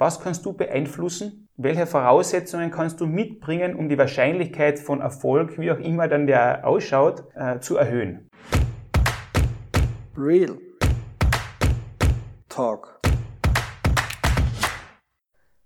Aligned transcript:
Was 0.00 0.20
kannst 0.20 0.46
du 0.46 0.52
beeinflussen? 0.52 1.48
Welche 1.56 1.84
Voraussetzungen 1.84 2.70
kannst 2.70 3.00
du 3.00 3.06
mitbringen, 3.06 3.74
um 3.74 3.88
die 3.88 3.98
Wahrscheinlichkeit 3.98 4.78
von 4.78 5.00
Erfolg, 5.00 5.58
wie 5.58 5.72
auch 5.72 5.78
immer 5.78 6.06
dann 6.06 6.28
der 6.28 6.64
ausschaut, 6.64 7.24
äh, 7.34 7.58
zu 7.58 7.76
erhöhen? 7.76 8.30
Real 10.16 10.56
Talk. 12.48 13.00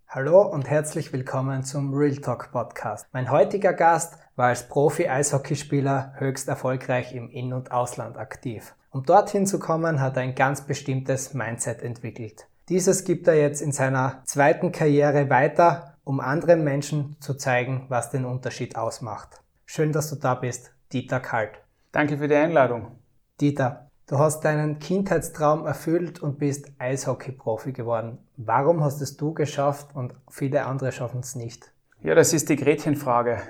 Hallo 0.09 0.41
und 0.41 0.71
herzlich 0.71 1.13
willkommen 1.13 1.63
zum 1.63 1.93
Real 1.93 2.17
Talk 2.17 2.53
Podcast. 2.53 3.07
Mein 3.13 3.31
heutiger 3.31 3.75
Gast 3.75 4.17
war 4.37 4.47
als 4.47 4.67
Profi-Eishockeyspieler 4.67 6.15
höchst 6.17 6.49
erfolgreich 6.49 7.15
im 7.15 7.29
In- 7.29 7.53
und 7.53 7.71
Ausland 7.71 8.17
aktiv. 8.17 8.75
Um 8.89 9.05
dorthin 9.05 9.45
zu 9.45 9.59
kommen, 9.59 10.01
hat 10.01 10.17
er 10.17 10.23
ein 10.23 10.35
ganz 10.35 10.63
bestimmtes 10.63 11.35
Mindset 11.35 11.83
entwickelt. 11.83 12.47
Dieses 12.69 13.05
gibt 13.05 13.27
er 13.27 13.35
jetzt 13.35 13.61
in 13.61 13.73
seiner 13.73 14.23
zweiten 14.25 14.71
Karriere 14.71 15.29
weiter, 15.29 15.95
um 16.05 16.21
anderen 16.21 16.63
Menschen 16.63 17.17
zu 17.19 17.35
zeigen, 17.35 17.87
was 17.89 18.11
den 18.11 18.25
Unterschied 18.25 18.77
ausmacht. 18.77 19.43
Schön, 19.67 19.91
dass 19.91 20.11
du 20.11 20.17
da 20.17 20.37
bist, 20.37 20.73
Dieter 20.93 21.19
Kalt. 21.19 21.61
Danke 21.91 22.19
für 22.19 22.29
die 22.29 22.37
Einladung. 22.37 22.99
Dieter, 23.41 23.91
du 24.07 24.19
hast 24.19 24.45
deinen 24.45 24.79
Kindheitstraum 24.79 25.67
erfüllt 25.67 26.21
und 26.21 26.39
bist 26.39 26.71
Eishockey-Profi 26.79 27.73
geworden. 27.73 28.19
Warum 28.37 28.85
hast 28.85 29.01
es 29.01 29.17
du 29.17 29.35
geschafft 29.35 29.97
und 29.97 30.15
viele 30.31 30.65
andere 30.65 30.93
schaffen 30.93 31.21
es 31.21 31.35
nicht? 31.35 31.73
Ja, 32.01 32.15
das 32.15 32.33
ist 32.33 32.49
die 32.49 32.57
Gretchenfrage. 32.57 33.43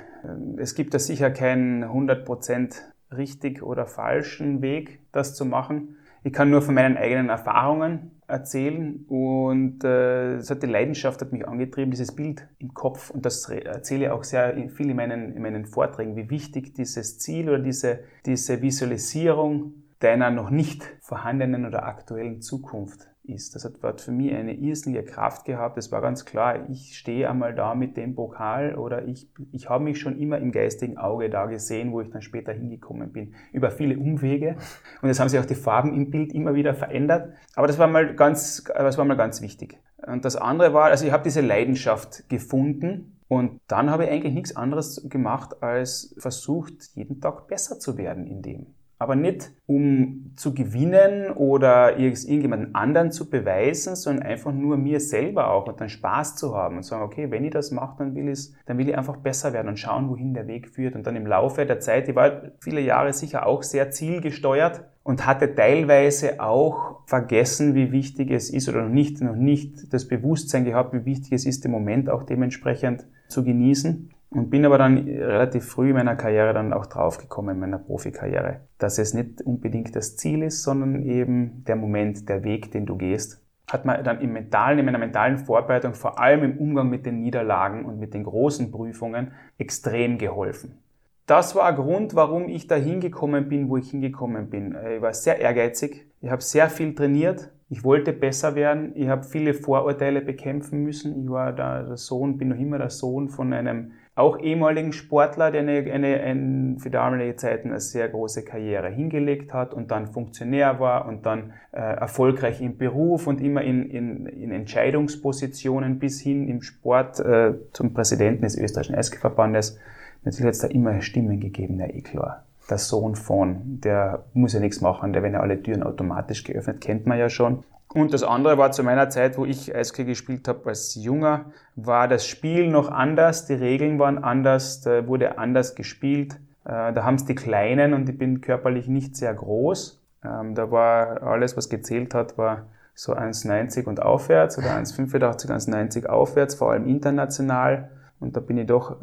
Es 0.56 0.74
gibt 0.74 0.94
da 0.94 0.98
sicher 0.98 1.30
keinen 1.30 1.84
100% 1.84 2.76
richtig 3.14 3.62
oder 3.62 3.86
falschen 3.86 4.62
Weg, 4.62 5.00
das 5.12 5.34
zu 5.34 5.44
machen. 5.44 5.96
Ich 6.24 6.32
kann 6.32 6.50
nur 6.50 6.62
von 6.62 6.74
meinen 6.74 6.96
eigenen 6.96 7.28
Erfahrungen 7.28 8.21
erzählen 8.32 9.04
und 9.08 9.84
äh, 9.84 10.40
hat 10.42 10.62
die 10.62 10.66
Leidenschaft 10.66 11.20
hat 11.20 11.32
mich 11.32 11.46
angetrieben, 11.46 11.90
dieses 11.90 12.12
Bild 12.12 12.48
im 12.58 12.74
Kopf 12.74 13.10
und 13.10 13.24
das 13.24 13.48
erzähle 13.48 14.06
ich 14.06 14.10
auch 14.10 14.24
sehr 14.24 14.54
viel 14.70 14.90
in 14.90 14.96
meinen, 14.96 15.34
in 15.36 15.42
meinen 15.42 15.66
Vorträgen, 15.66 16.16
wie 16.16 16.30
wichtig 16.30 16.74
dieses 16.74 17.18
Ziel 17.18 17.48
oder 17.48 17.58
diese, 17.60 18.00
diese 18.26 18.60
Visualisierung 18.62 19.74
deiner 20.00 20.30
noch 20.30 20.50
nicht 20.50 20.82
vorhandenen 21.00 21.66
oder 21.66 21.84
aktuellen 21.84 22.40
Zukunft 22.40 23.11
ist. 23.24 23.54
Das 23.54 23.64
hat 23.64 24.00
für 24.00 24.12
mich 24.12 24.32
eine 24.34 24.54
irrsinnige 24.54 25.04
Kraft 25.04 25.44
gehabt. 25.44 25.78
Es 25.78 25.92
war 25.92 26.00
ganz 26.00 26.24
klar, 26.24 26.68
ich 26.68 26.96
stehe 26.96 27.28
einmal 27.28 27.54
da 27.54 27.74
mit 27.74 27.96
dem 27.96 28.14
Pokal 28.14 28.74
oder 28.74 29.06
ich, 29.06 29.30
ich 29.52 29.68
habe 29.68 29.84
mich 29.84 30.00
schon 30.00 30.18
immer 30.18 30.38
im 30.38 30.52
geistigen 30.52 30.98
Auge 30.98 31.30
da 31.30 31.46
gesehen, 31.46 31.92
wo 31.92 32.00
ich 32.00 32.10
dann 32.10 32.22
später 32.22 32.52
hingekommen 32.52 33.12
bin. 33.12 33.34
Über 33.52 33.70
viele 33.70 33.98
Umwege. 33.98 34.56
Und 35.00 35.08
jetzt 35.08 35.20
haben 35.20 35.28
sich 35.28 35.40
auch 35.40 35.46
die 35.46 35.54
Farben 35.54 35.94
im 35.94 36.10
Bild 36.10 36.32
immer 36.32 36.54
wieder 36.54 36.74
verändert. 36.74 37.32
Aber 37.54 37.66
das 37.66 37.78
war 37.78 37.86
mal 37.86 38.14
ganz, 38.14 38.64
das 38.64 38.98
war 38.98 39.04
mal 39.04 39.16
ganz 39.16 39.40
wichtig. 39.40 39.78
Und 40.06 40.24
das 40.24 40.36
andere 40.36 40.74
war, 40.74 40.86
also 40.86 41.06
ich 41.06 41.12
habe 41.12 41.22
diese 41.22 41.40
Leidenschaft 41.40 42.28
gefunden 42.28 43.20
und 43.28 43.60
dann 43.66 43.88
habe 43.88 44.04
ich 44.04 44.10
eigentlich 44.10 44.34
nichts 44.34 44.56
anderes 44.56 45.06
gemacht, 45.08 45.62
als 45.62 46.14
versucht, 46.18 46.74
jeden 46.94 47.20
Tag 47.20 47.46
besser 47.46 47.78
zu 47.78 47.96
werden 47.96 48.26
in 48.26 48.42
dem 48.42 48.74
aber 49.02 49.16
nicht 49.16 49.50
um 49.66 50.32
zu 50.36 50.54
gewinnen 50.54 51.30
oder 51.30 51.98
irgendjemanden 51.98 52.74
anderen 52.74 53.10
zu 53.10 53.30
beweisen, 53.30 53.96
sondern 53.96 54.26
einfach 54.26 54.52
nur 54.52 54.76
mir 54.76 55.00
selber 55.00 55.50
auch 55.50 55.66
und 55.66 55.80
dann 55.80 55.88
Spaß 55.88 56.36
zu 56.36 56.54
haben 56.54 56.76
und 56.76 56.82
sagen, 56.82 57.02
okay, 57.02 57.30
wenn 57.30 57.44
ich 57.44 57.52
das 57.52 57.70
mache, 57.70 57.96
dann 57.98 58.14
will 58.14 58.28
ich, 58.28 58.52
dann 58.66 58.78
will 58.78 58.88
ich 58.88 58.96
einfach 58.96 59.16
besser 59.16 59.52
werden 59.52 59.68
und 59.68 59.78
schauen, 59.78 60.08
wohin 60.08 60.34
der 60.34 60.46
Weg 60.46 60.68
führt. 60.68 60.94
Und 60.94 61.06
dann 61.06 61.16
im 61.16 61.26
Laufe 61.26 61.64
der 61.64 61.80
Zeit, 61.80 62.08
ich 62.08 62.14
war 62.14 62.42
viele 62.60 62.80
Jahre 62.80 63.12
sicher 63.12 63.46
auch 63.46 63.62
sehr 63.62 63.90
zielgesteuert 63.90 64.84
und 65.04 65.26
hatte 65.26 65.54
teilweise 65.54 66.40
auch 66.40 67.00
vergessen, 67.06 67.74
wie 67.74 67.92
wichtig 67.92 68.30
es 68.30 68.50
ist 68.50 68.68
oder 68.68 68.82
noch 68.82 68.92
nicht, 68.92 69.20
noch 69.20 69.36
nicht 69.36 69.92
das 69.92 70.06
Bewusstsein 70.06 70.64
gehabt, 70.64 70.92
wie 70.92 71.04
wichtig 71.04 71.32
es 71.32 71.46
ist, 71.46 71.64
den 71.64 71.70
Moment 71.70 72.08
auch 72.08 72.22
dementsprechend 72.22 73.06
zu 73.28 73.42
genießen. 73.42 74.10
Und 74.34 74.48
bin 74.48 74.64
aber 74.64 74.78
dann 74.78 74.96
relativ 74.96 75.66
früh 75.66 75.90
in 75.90 75.96
meiner 75.96 76.16
Karriere 76.16 76.54
dann 76.54 76.72
auch 76.72 76.86
draufgekommen, 76.86 77.54
in 77.54 77.60
meiner 77.60 77.78
Profikarriere, 77.78 78.60
dass 78.78 78.98
es 78.98 79.12
nicht 79.12 79.42
unbedingt 79.42 79.94
das 79.94 80.16
Ziel 80.16 80.42
ist, 80.42 80.62
sondern 80.62 81.02
eben 81.02 81.64
der 81.66 81.76
Moment, 81.76 82.28
der 82.30 82.42
Weg, 82.42 82.70
den 82.72 82.86
du 82.86 82.96
gehst. 82.96 83.42
Hat 83.70 83.84
mir 83.84 84.02
dann 84.02 84.20
im 84.20 84.32
mentalen, 84.32 84.78
in 84.78 84.86
meiner 84.86 84.98
mentalen 84.98 85.36
Vorbereitung, 85.36 85.92
vor 85.94 86.18
allem 86.18 86.44
im 86.44 86.58
Umgang 86.58 86.88
mit 86.88 87.04
den 87.04 87.20
Niederlagen 87.20 87.84
und 87.84 87.98
mit 87.98 88.14
den 88.14 88.24
großen 88.24 88.72
Prüfungen, 88.72 89.32
extrem 89.58 90.16
geholfen. 90.16 90.78
Das 91.26 91.54
war 91.54 91.66
ein 91.66 91.76
Grund, 91.76 92.14
warum 92.14 92.48
ich 92.48 92.66
da 92.66 92.74
hingekommen 92.74 93.48
bin, 93.48 93.68
wo 93.68 93.76
ich 93.76 93.90
hingekommen 93.90 94.50
bin. 94.50 94.74
Ich 94.96 95.02
war 95.02 95.12
sehr 95.12 95.40
ehrgeizig, 95.40 96.06
ich 96.20 96.30
habe 96.30 96.42
sehr 96.42 96.68
viel 96.68 96.94
trainiert, 96.94 97.52
ich 97.72 97.84
wollte 97.84 98.12
besser 98.12 98.54
werden, 98.54 98.92
ich 98.94 99.08
habe 99.08 99.24
viele 99.24 99.54
Vorurteile 99.54 100.20
bekämpfen 100.20 100.82
müssen. 100.82 101.24
Ich 101.24 101.30
war 101.30 101.54
da 101.54 101.82
der 101.82 101.96
Sohn, 101.96 102.36
bin 102.36 102.48
noch 102.48 102.58
immer 102.58 102.76
der 102.76 102.90
Sohn 102.90 103.30
von 103.30 103.54
einem 103.54 103.92
auch 104.14 104.38
ehemaligen 104.38 104.92
Sportler, 104.92 105.50
der 105.50 105.62
eine, 105.62 105.90
eine, 105.90 106.20
eine 106.20 106.78
für 106.78 106.90
damalige 106.90 107.34
Zeiten 107.36 107.70
eine 107.70 107.80
sehr 107.80 108.10
große 108.10 108.44
Karriere 108.44 108.90
hingelegt 108.90 109.54
hat 109.54 109.72
und 109.72 109.90
dann 109.90 110.06
Funktionär 110.06 110.80
war 110.80 111.06
und 111.06 111.24
dann 111.24 111.54
äh, 111.72 111.78
erfolgreich 111.80 112.60
im 112.60 112.76
Beruf 112.76 113.26
und 113.26 113.40
immer 113.40 113.62
in, 113.62 113.88
in, 113.88 114.26
in 114.26 114.52
Entscheidungspositionen 114.52 115.98
bis 115.98 116.20
hin 116.20 116.48
im 116.48 116.60
Sport 116.60 117.20
äh, 117.20 117.54
zum 117.72 117.94
Präsidenten 117.94 118.42
des 118.42 118.58
österreichischen 118.58 118.96
Eishockeyverbandes. 118.96 119.78
Natürlich 120.24 120.48
hat 120.48 120.54
es 120.56 120.60
da 120.60 120.68
immer 120.68 121.00
Stimmen 121.00 121.40
gegeben, 121.40 121.80
ja 121.80 121.86
eh 121.86 122.02
klar. 122.02 122.44
Der 122.72 122.78
Sohn 122.78 123.16
von, 123.16 123.82
der 123.82 124.24
muss 124.32 124.54
ja 124.54 124.60
nichts 124.60 124.80
machen, 124.80 125.12
der 125.12 125.22
wenn 125.22 125.34
er 125.34 125.42
alle 125.42 125.62
Türen 125.62 125.82
automatisch 125.82 126.42
geöffnet, 126.42 126.80
kennt 126.80 127.04
man 127.04 127.18
ja 127.18 127.28
schon. 127.28 127.64
Und 127.92 128.14
das 128.14 128.22
andere 128.22 128.56
war 128.56 128.72
zu 128.72 128.82
meiner 128.82 129.10
Zeit, 129.10 129.36
wo 129.36 129.44
ich 129.44 129.76
Eishockey 129.76 130.06
gespielt 130.06 130.48
habe 130.48 130.70
als 130.70 130.94
Junger, 130.94 131.52
war 131.76 132.08
das 132.08 132.26
Spiel 132.26 132.70
noch 132.70 132.90
anders, 132.90 133.44
die 133.44 133.52
Regeln 133.52 133.98
waren 133.98 134.24
anders, 134.24 134.80
da 134.80 135.06
wurde 135.06 135.36
anders 135.36 135.74
gespielt. 135.74 136.36
Äh, 136.64 136.94
da 136.94 137.04
haben 137.04 137.16
es 137.16 137.26
die 137.26 137.34
Kleinen 137.34 137.92
und 137.92 138.08
ich 138.08 138.16
bin 138.16 138.40
körperlich 138.40 138.88
nicht 138.88 139.16
sehr 139.16 139.34
groß. 139.34 140.02
Ähm, 140.24 140.54
da 140.54 140.70
war 140.70 141.22
alles, 141.24 141.54
was 141.58 141.68
gezählt 141.68 142.14
hat, 142.14 142.38
war 142.38 142.68
so 142.94 143.14
1,90 143.14 143.84
und 143.84 144.00
aufwärts 144.00 144.56
oder 144.56 144.68
1,85, 144.78 145.50
1,90 145.50 146.06
aufwärts, 146.06 146.54
vor 146.54 146.70
allem 146.70 146.86
international. 146.86 147.90
Und 148.18 148.34
da 148.34 148.40
bin 148.40 148.56
ich 148.56 148.66
doch 148.66 148.98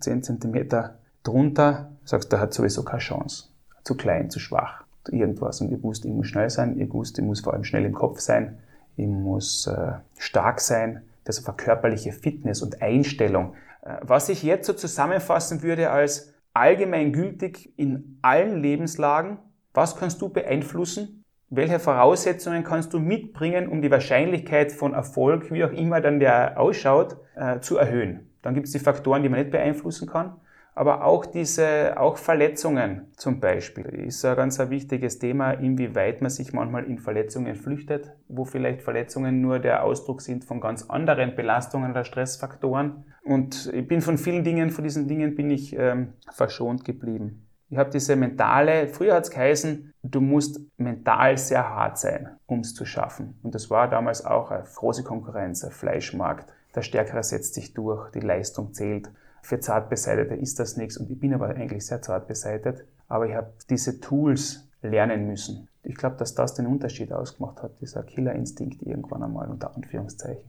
10 0.00 0.18
äh, 0.18 0.20
Zentimeter 0.22 0.96
drunter. 1.24 1.90
Sagst, 2.04 2.30
der 2.30 2.40
hat 2.40 2.54
sowieso 2.54 2.84
keine 2.84 3.00
Chance. 3.00 3.48
Zu 3.82 3.96
klein, 3.96 4.30
zu 4.30 4.38
schwach 4.38 4.84
irgendwas. 5.12 5.60
Und 5.60 5.72
ich 5.72 5.82
wusste, 5.82 6.08
ich 6.08 6.14
muss 6.14 6.28
schnell 6.28 6.50
sein, 6.50 6.78
ich 6.80 6.92
wusste, 6.92 7.20
ich 7.20 7.26
muss 7.26 7.40
vor 7.40 7.52
allem 7.52 7.64
schnell 7.64 7.84
im 7.84 7.94
Kopf 7.94 8.20
sein, 8.20 8.58
ich 8.96 9.06
muss 9.06 9.66
äh, 9.66 9.92
stark 10.18 10.60
sein. 10.60 11.02
Das 11.24 11.46
war 11.46 11.56
körperliche 11.56 12.12
Fitness 12.12 12.62
und 12.62 12.82
Einstellung. 12.82 13.54
Äh, 13.82 13.96
was 14.02 14.28
ich 14.28 14.42
jetzt 14.42 14.66
so 14.66 14.72
zusammenfassen 14.72 15.62
würde 15.62 15.90
als 15.90 16.32
allgemeingültig 16.52 17.72
in 17.76 18.18
allen 18.22 18.62
Lebenslagen, 18.62 19.38
was 19.72 19.96
kannst 19.96 20.22
du 20.22 20.28
beeinflussen? 20.28 21.24
Welche 21.50 21.78
Voraussetzungen 21.78 22.64
kannst 22.64 22.92
du 22.92 23.00
mitbringen, 23.00 23.68
um 23.68 23.82
die 23.82 23.90
Wahrscheinlichkeit 23.90 24.72
von 24.72 24.94
Erfolg, 24.94 25.52
wie 25.52 25.64
auch 25.64 25.72
immer 25.72 26.00
dann 26.00 26.20
der 26.20 26.58
ausschaut, 26.60 27.16
äh, 27.34 27.60
zu 27.60 27.76
erhöhen? 27.76 28.30
Dann 28.42 28.54
gibt 28.54 28.66
es 28.66 28.72
die 28.72 28.78
Faktoren, 28.78 29.22
die 29.22 29.28
man 29.28 29.40
nicht 29.40 29.50
beeinflussen 29.50 30.08
kann 30.08 30.36
aber 30.76 31.04
auch 31.04 31.24
diese, 31.24 31.94
auch 31.98 32.16
Verletzungen 32.16 33.12
zum 33.16 33.38
Beispiel 33.38 33.84
ist 33.86 34.24
ein 34.24 34.34
ganz 34.34 34.58
ein 34.58 34.70
wichtiges 34.70 35.20
Thema, 35.20 35.52
inwieweit 35.52 36.20
man 36.20 36.30
sich 36.30 36.52
manchmal 36.52 36.84
in 36.84 36.98
Verletzungen 36.98 37.54
flüchtet, 37.54 38.12
wo 38.26 38.44
vielleicht 38.44 38.82
Verletzungen 38.82 39.40
nur 39.40 39.60
der 39.60 39.84
Ausdruck 39.84 40.20
sind 40.20 40.44
von 40.44 40.60
ganz 40.60 40.90
anderen 40.90 41.36
Belastungen 41.36 41.92
oder 41.92 42.04
Stressfaktoren. 42.04 43.04
Und 43.22 43.70
ich 43.72 43.86
bin 43.86 44.00
von 44.00 44.18
vielen 44.18 44.42
Dingen, 44.42 44.70
von 44.70 44.82
diesen 44.82 45.06
Dingen 45.06 45.36
bin 45.36 45.50
ich 45.50 45.76
ähm, 45.78 46.14
verschont 46.32 46.84
geblieben. 46.84 47.46
Ich 47.70 47.78
habe 47.78 47.90
diese 47.90 48.16
mentale, 48.16 48.88
früher 48.88 49.14
hat 49.14 49.24
es 49.24 49.30
geheißen, 49.30 49.94
du 50.02 50.20
musst 50.20 50.60
mental 50.76 51.38
sehr 51.38 51.68
hart 51.68 51.98
sein, 51.98 52.30
um 52.46 52.60
es 52.60 52.74
zu 52.74 52.84
schaffen. 52.84 53.38
Und 53.42 53.54
das 53.54 53.70
war 53.70 53.88
damals 53.88 54.24
auch 54.24 54.50
eine 54.50 54.64
große 54.64 55.04
Konkurrenz, 55.04 55.64
ein 55.64 55.70
Fleischmarkt. 55.70 56.52
Der 56.74 56.82
Stärkere 56.82 57.22
setzt 57.22 57.54
sich 57.54 57.74
durch, 57.74 58.10
die 58.10 58.20
Leistung 58.20 58.74
zählt 58.74 59.08
für 59.44 59.60
zart 59.60 59.90
beseitete 59.90 60.34
ist 60.34 60.58
das 60.58 60.76
nichts 60.76 60.96
und 60.96 61.10
ich 61.10 61.20
bin 61.20 61.34
aber 61.34 61.48
eigentlich 61.48 61.86
sehr 61.86 62.00
zart 62.00 62.26
beseitet. 62.26 62.84
Aber 63.08 63.28
ich 63.28 63.34
habe 63.34 63.52
diese 63.68 64.00
Tools 64.00 64.70
lernen 64.80 65.26
müssen. 65.26 65.68
Ich 65.82 65.96
glaube, 65.96 66.16
dass 66.16 66.34
das 66.34 66.54
den 66.54 66.66
Unterschied 66.66 67.12
ausgemacht 67.12 67.62
hat, 67.62 67.78
dieser 67.80 68.02
Killerinstinkt 68.02 68.82
irgendwann 68.82 69.22
einmal 69.22 69.50
unter 69.50 69.76
Anführungszeichen. 69.76 70.48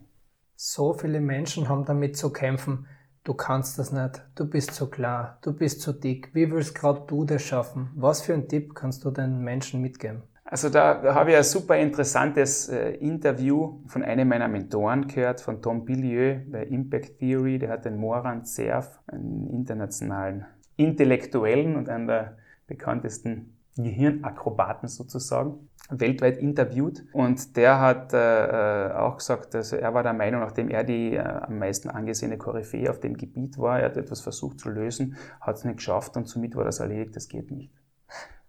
So 0.56 0.94
viele 0.94 1.20
Menschen 1.20 1.68
haben 1.68 1.84
damit 1.84 2.16
zu 2.16 2.32
kämpfen, 2.32 2.88
du 3.26 3.34
kannst 3.34 3.78
das 3.78 3.92
nicht, 3.92 4.24
du 4.36 4.50
bist 4.50 4.74
zu 4.74 4.90
klar, 4.90 5.40
du 5.42 5.52
bist 5.52 5.82
zu 5.82 5.92
dick, 5.92 6.34
wie 6.34 6.50
willst 6.50 6.74
gerade 6.74 7.02
du 7.06 7.26
das 7.26 7.42
schaffen? 7.42 7.92
Was 7.96 8.22
für 8.22 8.34
einen 8.34 8.48
Tipp 8.48 8.76
kannst 8.76 9.04
du 9.04 9.12
den 9.12 9.42
Menschen 9.42 9.82
mitgeben? 9.82 10.24
Also 10.48 10.70
da, 10.70 10.94
da 11.02 11.16
habe 11.16 11.32
ich 11.32 11.38
ein 11.38 11.44
super 11.44 11.76
interessantes 11.76 12.70
äh, 12.70 12.92
Interview 12.92 13.80
von 13.88 14.04
einem 14.04 14.28
meiner 14.28 14.48
Mentoren 14.48 15.08
gehört, 15.08 15.42
von 15.42 15.60
Tom 15.60 15.86
Billieu 15.86 16.38
bei 16.52 16.66
Impact 16.66 17.18
Theory. 17.18 17.58
Der 17.58 17.70
hat 17.72 17.86
den 17.86 17.98
Moran 17.98 18.46
Cerf, 18.46 19.00
einen 19.08 19.50
internationalen 19.50 20.46
Intellektuellen 20.78 21.76
und 21.76 21.90
einen 21.90 22.06
der 22.06 22.38
bekanntesten 22.68 23.58
Gehirnakrobaten 23.76 24.88
sozusagen, 24.88 25.68
weltweit 25.90 26.38
interviewt. 26.38 27.04
Und 27.12 27.58
der 27.58 27.80
hat 27.82 28.14
äh, 28.14 28.90
äh, 28.90 28.92
auch 28.94 29.18
gesagt, 29.18 29.56
also 29.56 29.78
er 29.78 29.96
war 29.96 30.04
der 30.04 30.14
Meinung, 30.14 30.42
nachdem 30.42 30.70
er 30.70 30.84
die 30.84 31.16
äh, 31.16 31.22
am 31.22 31.58
meisten 31.58 31.90
angesehene 31.90 32.38
Koryphäe 32.38 32.92
auf 32.92 33.00
dem 33.00 33.18
Gebiet 33.18 33.58
war, 33.58 33.80
er 33.80 33.86
hat 33.86 33.98
etwas 33.98 34.22
versucht 34.22 34.60
zu 34.60 34.70
lösen, 34.70 35.18
hat 35.42 35.56
es 35.56 35.66
nicht 35.66 35.78
geschafft 35.78 36.16
und 36.18 36.28
somit 36.28 36.56
war 36.56 36.66
das 36.66 36.82
erledigt, 36.82 37.16
das 37.16 37.28
geht 37.30 37.50
nicht. 37.50 37.72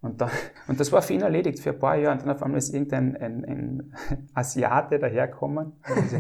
Und, 0.07 0.21
dann, 0.21 0.31
und 0.69 0.81
das 0.81 0.91
war 0.93 1.03
für 1.03 1.13
ihn 1.13 1.23
erledigt 1.23 1.59
für 1.59 1.71
ein 1.71 1.79
paar 1.79 1.97
Jahre. 1.97 2.17
Und 2.17 2.23
dann 2.23 2.35
auf 2.35 2.43
einmal 2.43 2.59
ist 2.59 2.73
irgendein 2.73 3.17
ein, 3.17 3.45
ein 3.45 3.93
Asiate 4.35 4.99
daherkommen. 4.99 5.73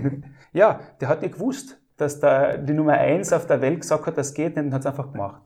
ja, 0.52 0.80
der 1.00 1.08
hat 1.08 1.22
nicht 1.22 1.34
gewusst, 1.34 1.80
dass 1.96 2.20
da 2.20 2.56
die 2.56 2.74
Nummer 2.74 2.94
eins 2.94 3.32
auf 3.32 3.46
der 3.46 3.60
Welt 3.60 3.80
gesagt 3.80 4.06
hat, 4.06 4.18
das 4.18 4.34
geht 4.34 4.56
nicht 4.56 4.66
und 4.66 4.74
hat 4.74 4.80
es 4.80 4.86
einfach 4.86 5.12
gemacht. 5.12 5.40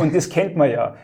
Und 0.00 0.14
das 0.14 0.28
kennt 0.28 0.56
man 0.56 0.70
ja. 0.70 0.94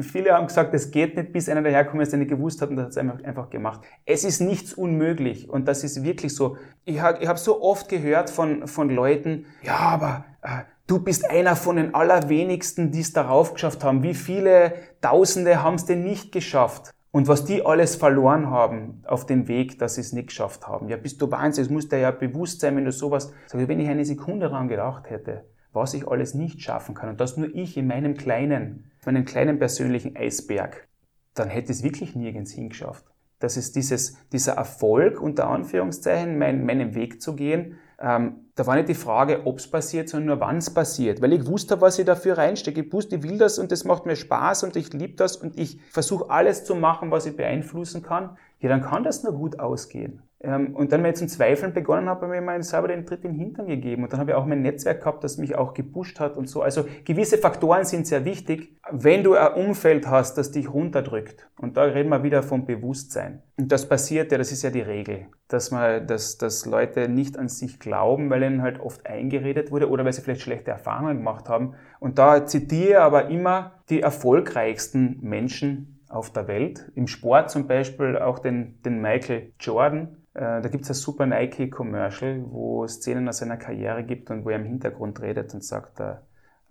Viele 0.00 0.32
haben 0.32 0.46
gesagt, 0.46 0.72
das 0.72 0.90
geht 0.90 1.16
nicht, 1.16 1.32
bis 1.32 1.48
einer 1.48 1.62
daherkommt, 1.62 2.10
der 2.10 2.18
nicht 2.18 2.28
gewusst 2.28 2.62
hat 2.62 2.70
und 2.70 2.78
hat 2.78 2.90
es 2.90 2.96
einfach, 2.96 3.22
einfach 3.24 3.50
gemacht. 3.50 3.80
Es 4.06 4.24
ist 4.24 4.40
nichts 4.40 4.72
unmöglich 4.72 5.48
und 5.48 5.66
das 5.66 5.82
ist 5.82 6.04
wirklich 6.04 6.34
so. 6.34 6.56
Ich 6.84 7.00
habe 7.00 7.18
ich 7.20 7.28
hab 7.28 7.38
so 7.38 7.60
oft 7.60 7.88
gehört 7.88 8.30
von, 8.30 8.68
von 8.68 8.88
Leuten, 8.88 9.46
ja, 9.62 9.76
aber 9.76 10.24
äh, 10.42 10.62
du 10.86 11.02
bist 11.02 11.28
einer 11.28 11.56
von 11.56 11.76
den 11.76 11.94
allerwenigsten, 11.94 12.90
die 12.90 13.00
es 13.00 13.12
darauf 13.12 13.54
geschafft 13.54 13.84
haben. 13.84 14.02
Wie 14.02 14.14
viele 14.14 14.74
Tausende 15.00 15.62
haben 15.62 15.74
es 15.74 15.86
denn 15.86 16.02
nicht 16.02 16.32
geschafft? 16.32 16.90
Und 17.10 17.28
was 17.28 17.44
die 17.44 17.64
alles 17.64 17.94
verloren 17.94 18.50
haben 18.50 19.04
auf 19.06 19.24
dem 19.24 19.46
Weg, 19.46 19.78
dass 19.78 19.94
sie 19.94 20.00
es 20.00 20.12
nicht 20.12 20.28
geschafft 20.28 20.66
haben. 20.66 20.88
Ja, 20.88 20.96
bist 20.96 21.22
du 21.22 21.30
Wahnsinn, 21.30 21.62
es 21.62 21.70
muss 21.70 21.88
dir 21.88 21.98
ja 21.98 22.10
bewusst 22.10 22.60
sein, 22.60 22.74
wenn 22.74 22.84
du 22.84 22.90
sowas, 22.90 23.32
sag 23.46 23.60
ich, 23.60 23.68
wenn 23.68 23.78
ich 23.78 23.88
eine 23.88 24.04
Sekunde 24.04 24.48
daran 24.48 24.66
gedacht 24.66 25.08
hätte, 25.10 25.44
was 25.72 25.94
ich 25.94 26.08
alles 26.08 26.34
nicht 26.34 26.60
schaffen 26.60 26.96
kann 26.96 27.10
und 27.10 27.20
das 27.20 27.36
nur 27.36 27.54
ich 27.54 27.76
in 27.76 27.86
meinem 27.86 28.16
kleinen, 28.16 28.90
meinem 29.06 29.24
kleinen 29.24 29.60
persönlichen 29.60 30.16
Eisberg, 30.16 30.88
dann 31.34 31.50
hätte 31.50 31.70
es 31.70 31.84
wirklich 31.84 32.16
nirgends 32.16 32.50
hingeschafft. 32.50 33.04
Das 33.38 33.56
ist 33.56 33.76
dieses, 33.76 34.16
dieser 34.32 34.54
Erfolg, 34.54 35.20
unter 35.20 35.48
Anführungszeichen, 35.48 36.36
mein, 36.36 36.64
meinen 36.64 36.94
Weg 36.94 37.22
zu 37.22 37.36
gehen. 37.36 37.76
Ähm, 38.00 38.46
da 38.54 38.66
war 38.66 38.76
nicht 38.76 38.88
die 38.88 38.94
Frage, 38.94 39.42
ob 39.46 39.58
es 39.58 39.70
passiert, 39.70 40.08
sondern 40.08 40.26
nur 40.26 40.40
wann 40.40 40.58
es 40.58 40.72
passiert. 40.72 41.22
Weil 41.22 41.32
ich 41.32 41.46
wusste, 41.46 41.80
was 41.80 41.98
ich 41.98 42.04
dafür 42.04 42.38
reinstecke. 42.38 42.82
Ich 42.82 42.92
wusste, 42.92 43.16
ich 43.16 43.22
will 43.22 43.38
das 43.38 43.58
und 43.58 43.72
das 43.72 43.84
macht 43.84 44.06
mir 44.06 44.16
Spaß 44.16 44.64
und 44.64 44.76
ich 44.76 44.92
liebe 44.92 45.14
das 45.14 45.36
und 45.36 45.58
ich 45.58 45.78
versuche 45.90 46.30
alles 46.30 46.64
zu 46.64 46.74
machen, 46.74 47.10
was 47.10 47.26
ich 47.26 47.36
beeinflussen 47.36 48.02
kann. 48.02 48.36
Ja, 48.60 48.68
dann 48.68 48.82
kann 48.82 49.04
das 49.04 49.22
nur 49.22 49.32
gut 49.32 49.60
ausgehen. 49.60 50.22
Ähm, 50.40 50.74
und 50.76 50.92
dann, 50.92 51.02
wenn 51.02 51.10
ich 51.10 51.16
zum 51.16 51.28
Zweifeln 51.28 51.72
begonnen 51.72 52.08
habe, 52.08 52.26
habe 52.26 52.36
ich 52.36 52.42
mir 52.42 52.62
selber 52.62 52.88
den 52.88 53.06
Tritt 53.06 53.24
in 53.24 53.32
den 53.32 53.40
Hintern 53.40 53.66
gegeben. 53.66 54.04
Und 54.04 54.12
dann 54.12 54.20
habe 54.20 54.32
ich 54.32 54.36
auch 54.36 54.44
mein 54.44 54.62
Netzwerk 54.62 55.00
gehabt, 55.00 55.24
das 55.24 55.38
mich 55.38 55.56
auch 55.56 55.74
gepusht 55.74 56.20
hat 56.20 56.36
und 56.36 56.48
so. 56.48 56.62
Also 56.62 56.84
gewisse 57.04 57.38
Faktoren 57.38 57.84
sind 57.84 58.06
sehr 58.06 58.24
wichtig, 58.24 58.76
wenn 58.90 59.22
du 59.22 59.34
ein 59.34 59.54
Umfeld 59.54 60.06
hast, 60.06 60.36
das 60.36 60.50
dich 60.50 60.72
runterdrückt. 60.72 61.48
Und 61.58 61.76
da 61.76 61.84
reden 61.84 62.10
wir 62.10 62.22
wieder 62.22 62.42
vom 62.42 62.66
Bewusstsein. 62.66 63.42
Und 63.56 63.72
das 63.72 63.88
passiert 63.88 64.32
ja, 64.32 64.38
das 64.38 64.52
ist 64.52 64.62
ja 64.62 64.70
die 64.70 64.82
Regel, 64.82 65.26
dass 65.48 65.70
man, 65.70 66.06
dass, 66.06 66.36
dass 66.36 66.66
Leute 66.66 67.08
nicht 67.08 67.38
an 67.38 67.48
sich 67.48 67.80
glauben, 67.80 68.28
weil 68.28 68.42
ihnen 68.42 68.62
halt 68.62 68.80
oft 68.80 69.06
eingeredet 69.06 69.70
wurde 69.70 69.88
oder 69.88 70.04
weil 70.04 70.12
sie 70.12 70.22
vielleicht 70.22 70.42
schlechte 70.42 70.70
Erfahrungen 70.70 71.18
gemacht 71.18 71.48
haben. 71.48 71.74
Und 72.00 72.18
da 72.18 72.44
zitiere 72.44 73.00
aber 73.00 73.30
immer 73.30 73.72
die 73.88 74.02
erfolgreichsten 74.02 75.18
Menschen 75.22 76.02
auf 76.08 76.30
der 76.32 76.48
Welt. 76.48 76.90
Im 76.94 77.06
Sport 77.06 77.50
zum 77.50 77.66
Beispiel 77.66 78.18
auch 78.18 78.38
den, 78.38 78.80
den 78.82 79.00
Michael 79.00 79.52
Jordan, 79.58 80.16
da 80.34 80.68
gibt 80.68 80.84
es 80.84 80.90
ein 80.90 80.94
super 80.94 81.26
Nike-Commercial, 81.26 82.44
wo 82.50 82.84
es 82.84 82.94
Szenen 82.94 83.28
aus 83.28 83.38
seiner 83.38 83.56
Karriere 83.56 84.02
gibt 84.02 84.30
und 84.30 84.44
wo 84.44 84.50
er 84.50 84.56
im 84.56 84.64
Hintergrund 84.64 85.20
redet 85.22 85.54
und 85.54 85.62
sagt, 85.62 86.00
uh, 86.00 86.14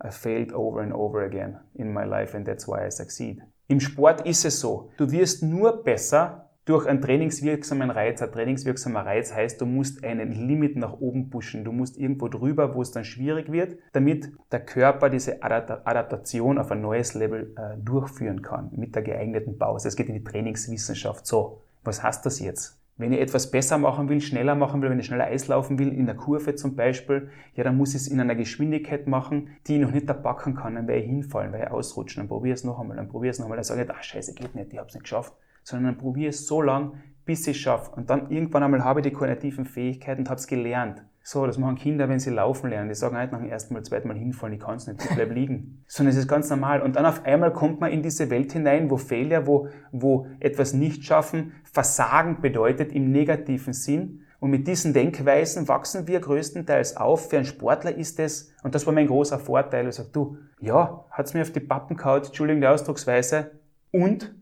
I 0.04 0.10
failed 0.10 0.52
over 0.52 0.82
and 0.82 0.92
over 0.92 1.22
again 1.22 1.58
in 1.74 1.92
my 1.92 2.04
life 2.04 2.36
and 2.36 2.46
that's 2.46 2.68
why 2.68 2.86
I 2.86 2.90
succeed. 2.90 3.40
Im 3.68 3.80
Sport 3.80 4.26
ist 4.26 4.44
es 4.44 4.60
so, 4.60 4.90
du 4.98 5.10
wirst 5.10 5.42
nur 5.42 5.82
besser 5.82 6.50
durch 6.66 6.86
einen 6.86 7.00
trainingswirksamen 7.00 7.90
Reiz. 7.90 8.22
Ein 8.22 8.32
trainingswirksamer 8.32 9.04
Reiz 9.04 9.34
heißt, 9.34 9.60
du 9.60 9.66
musst 9.66 10.02
einen 10.04 10.32
Limit 10.32 10.76
nach 10.76 10.94
oben 10.94 11.30
pushen. 11.30 11.64
Du 11.64 11.72
musst 11.72 11.98
irgendwo 11.98 12.28
drüber, 12.28 12.74
wo 12.74 12.82
es 12.82 12.90
dann 12.90 13.04
schwierig 13.04 13.52
wird, 13.52 13.78
damit 13.92 14.32
der 14.50 14.60
Körper 14.60 15.10
diese 15.10 15.42
Adaptation 15.42 16.58
auf 16.58 16.70
ein 16.70 16.80
neues 16.80 17.14
Level 17.14 17.54
äh, 17.56 17.76
durchführen 17.78 18.42
kann 18.42 18.70
mit 18.72 18.94
der 18.94 19.02
geeigneten 19.02 19.58
Pause. 19.58 19.88
Es 19.88 19.96
geht 19.96 20.08
in 20.08 20.14
die 20.14 20.24
Trainingswissenschaft. 20.24 21.26
So, 21.26 21.62
was 21.82 22.02
heißt 22.02 22.24
das 22.24 22.40
jetzt? 22.40 22.80
Wenn 22.96 23.12
ich 23.12 23.20
etwas 23.20 23.50
besser 23.50 23.76
machen 23.76 24.08
will, 24.08 24.20
schneller 24.20 24.54
machen 24.54 24.80
will, 24.80 24.88
wenn 24.88 25.00
ich 25.00 25.06
schneller 25.06 25.24
Eis 25.24 25.48
laufen 25.48 25.80
will, 25.80 25.92
in 25.92 26.06
der 26.06 26.14
Kurve 26.14 26.54
zum 26.54 26.76
Beispiel, 26.76 27.28
ja, 27.54 27.64
dann 27.64 27.76
muss 27.76 27.90
ich 27.90 28.02
es 28.02 28.08
in 28.08 28.20
einer 28.20 28.36
Geschwindigkeit 28.36 29.08
machen, 29.08 29.48
die 29.66 29.74
ich 29.74 29.80
noch 29.80 29.90
nicht 29.90 30.08
erpacken 30.08 30.54
kann, 30.54 30.76
dann 30.76 30.86
werde 30.86 31.02
ich 31.02 31.08
hinfallen, 31.08 31.52
werde 31.52 31.66
ich 31.66 31.72
ausrutschen, 31.72 32.20
dann 32.20 32.28
probiere 32.28 32.54
es 32.54 32.62
noch 32.62 32.78
einmal, 32.78 32.96
dann 32.96 33.08
probiere 33.08 33.32
es 33.32 33.38
noch 33.40 33.46
einmal, 33.46 33.56
dann 33.56 33.64
sage 33.64 33.82
ich, 33.82 33.90
ach 33.90 34.02
scheiße, 34.02 34.34
geht 34.34 34.54
nicht, 34.54 34.72
ich 34.72 34.78
habe 34.78 34.88
es 34.88 34.94
nicht 34.94 35.02
geschafft, 35.02 35.34
sondern 35.64 35.94
dann 35.94 35.98
probiere 36.00 36.28
es 36.28 36.46
so 36.46 36.62
lang, 36.62 36.92
bis 37.24 37.46
ich 37.48 37.56
es 37.56 37.62
schaffe. 37.62 37.90
Und 37.96 38.10
dann 38.10 38.30
irgendwann 38.30 38.62
einmal 38.62 38.84
habe 38.84 39.00
ich 39.00 39.04
die 39.04 39.12
kognitiven 39.12 39.64
Fähigkeiten 39.64 40.20
und 40.20 40.30
habe 40.30 40.38
es 40.38 40.46
gelernt. 40.46 41.02
So, 41.26 41.46
das 41.46 41.56
machen 41.56 41.76
Kinder, 41.76 42.10
wenn 42.10 42.20
sie 42.20 42.28
laufen 42.28 42.68
lernen. 42.68 42.90
Die 42.90 42.94
sagen 42.94 43.16
halt 43.16 43.32
nach 43.32 43.38
dem 43.38 43.48
ersten 43.48 43.72
Mal, 43.72 43.82
zweiten 43.82 44.08
Mal 44.08 44.16
hinfallen, 44.18 44.56
ich 44.56 44.60
kann 44.60 44.76
es 44.76 44.86
nicht, 44.86 45.02
ich 45.02 45.16
bleib 45.16 45.32
liegen. 45.32 45.82
Sondern 45.86 46.12
es 46.12 46.18
ist 46.18 46.28
ganz 46.28 46.50
normal. 46.50 46.82
Und 46.82 46.96
dann 46.96 47.06
auf 47.06 47.24
einmal 47.24 47.50
kommt 47.50 47.80
man 47.80 47.90
in 47.90 48.02
diese 48.02 48.28
Welt 48.28 48.52
hinein, 48.52 48.90
wo 48.90 48.98
Fehler, 48.98 49.46
wo, 49.46 49.68
wo 49.90 50.26
etwas 50.38 50.74
nicht 50.74 51.04
schaffen, 51.04 51.54
Versagen 51.64 52.42
bedeutet 52.42 52.92
im 52.92 53.10
negativen 53.10 53.72
Sinn. 53.72 54.20
Und 54.38 54.50
mit 54.50 54.68
diesen 54.68 54.92
Denkweisen 54.92 55.66
wachsen 55.66 56.06
wir 56.06 56.20
größtenteils 56.20 56.98
auf. 56.98 57.30
Für 57.30 57.36
einen 57.36 57.46
Sportler 57.46 57.96
ist 57.96 58.20
es, 58.20 58.52
und 58.62 58.74
das 58.74 58.84
war 58.84 58.92
mein 58.92 59.06
großer 59.06 59.38
Vorteil, 59.38 59.88
ich 59.88 59.94
sage, 59.94 60.10
du, 60.12 60.36
ja, 60.60 61.06
hat's 61.10 61.32
mir 61.32 61.40
auf 61.40 61.52
die 61.52 61.60
Pappen 61.60 61.96
gehauen, 61.96 62.22
Entschuldigung 62.22 62.60
die 62.60 62.66
Ausdrucksweise, 62.66 63.52
und, 63.90 64.34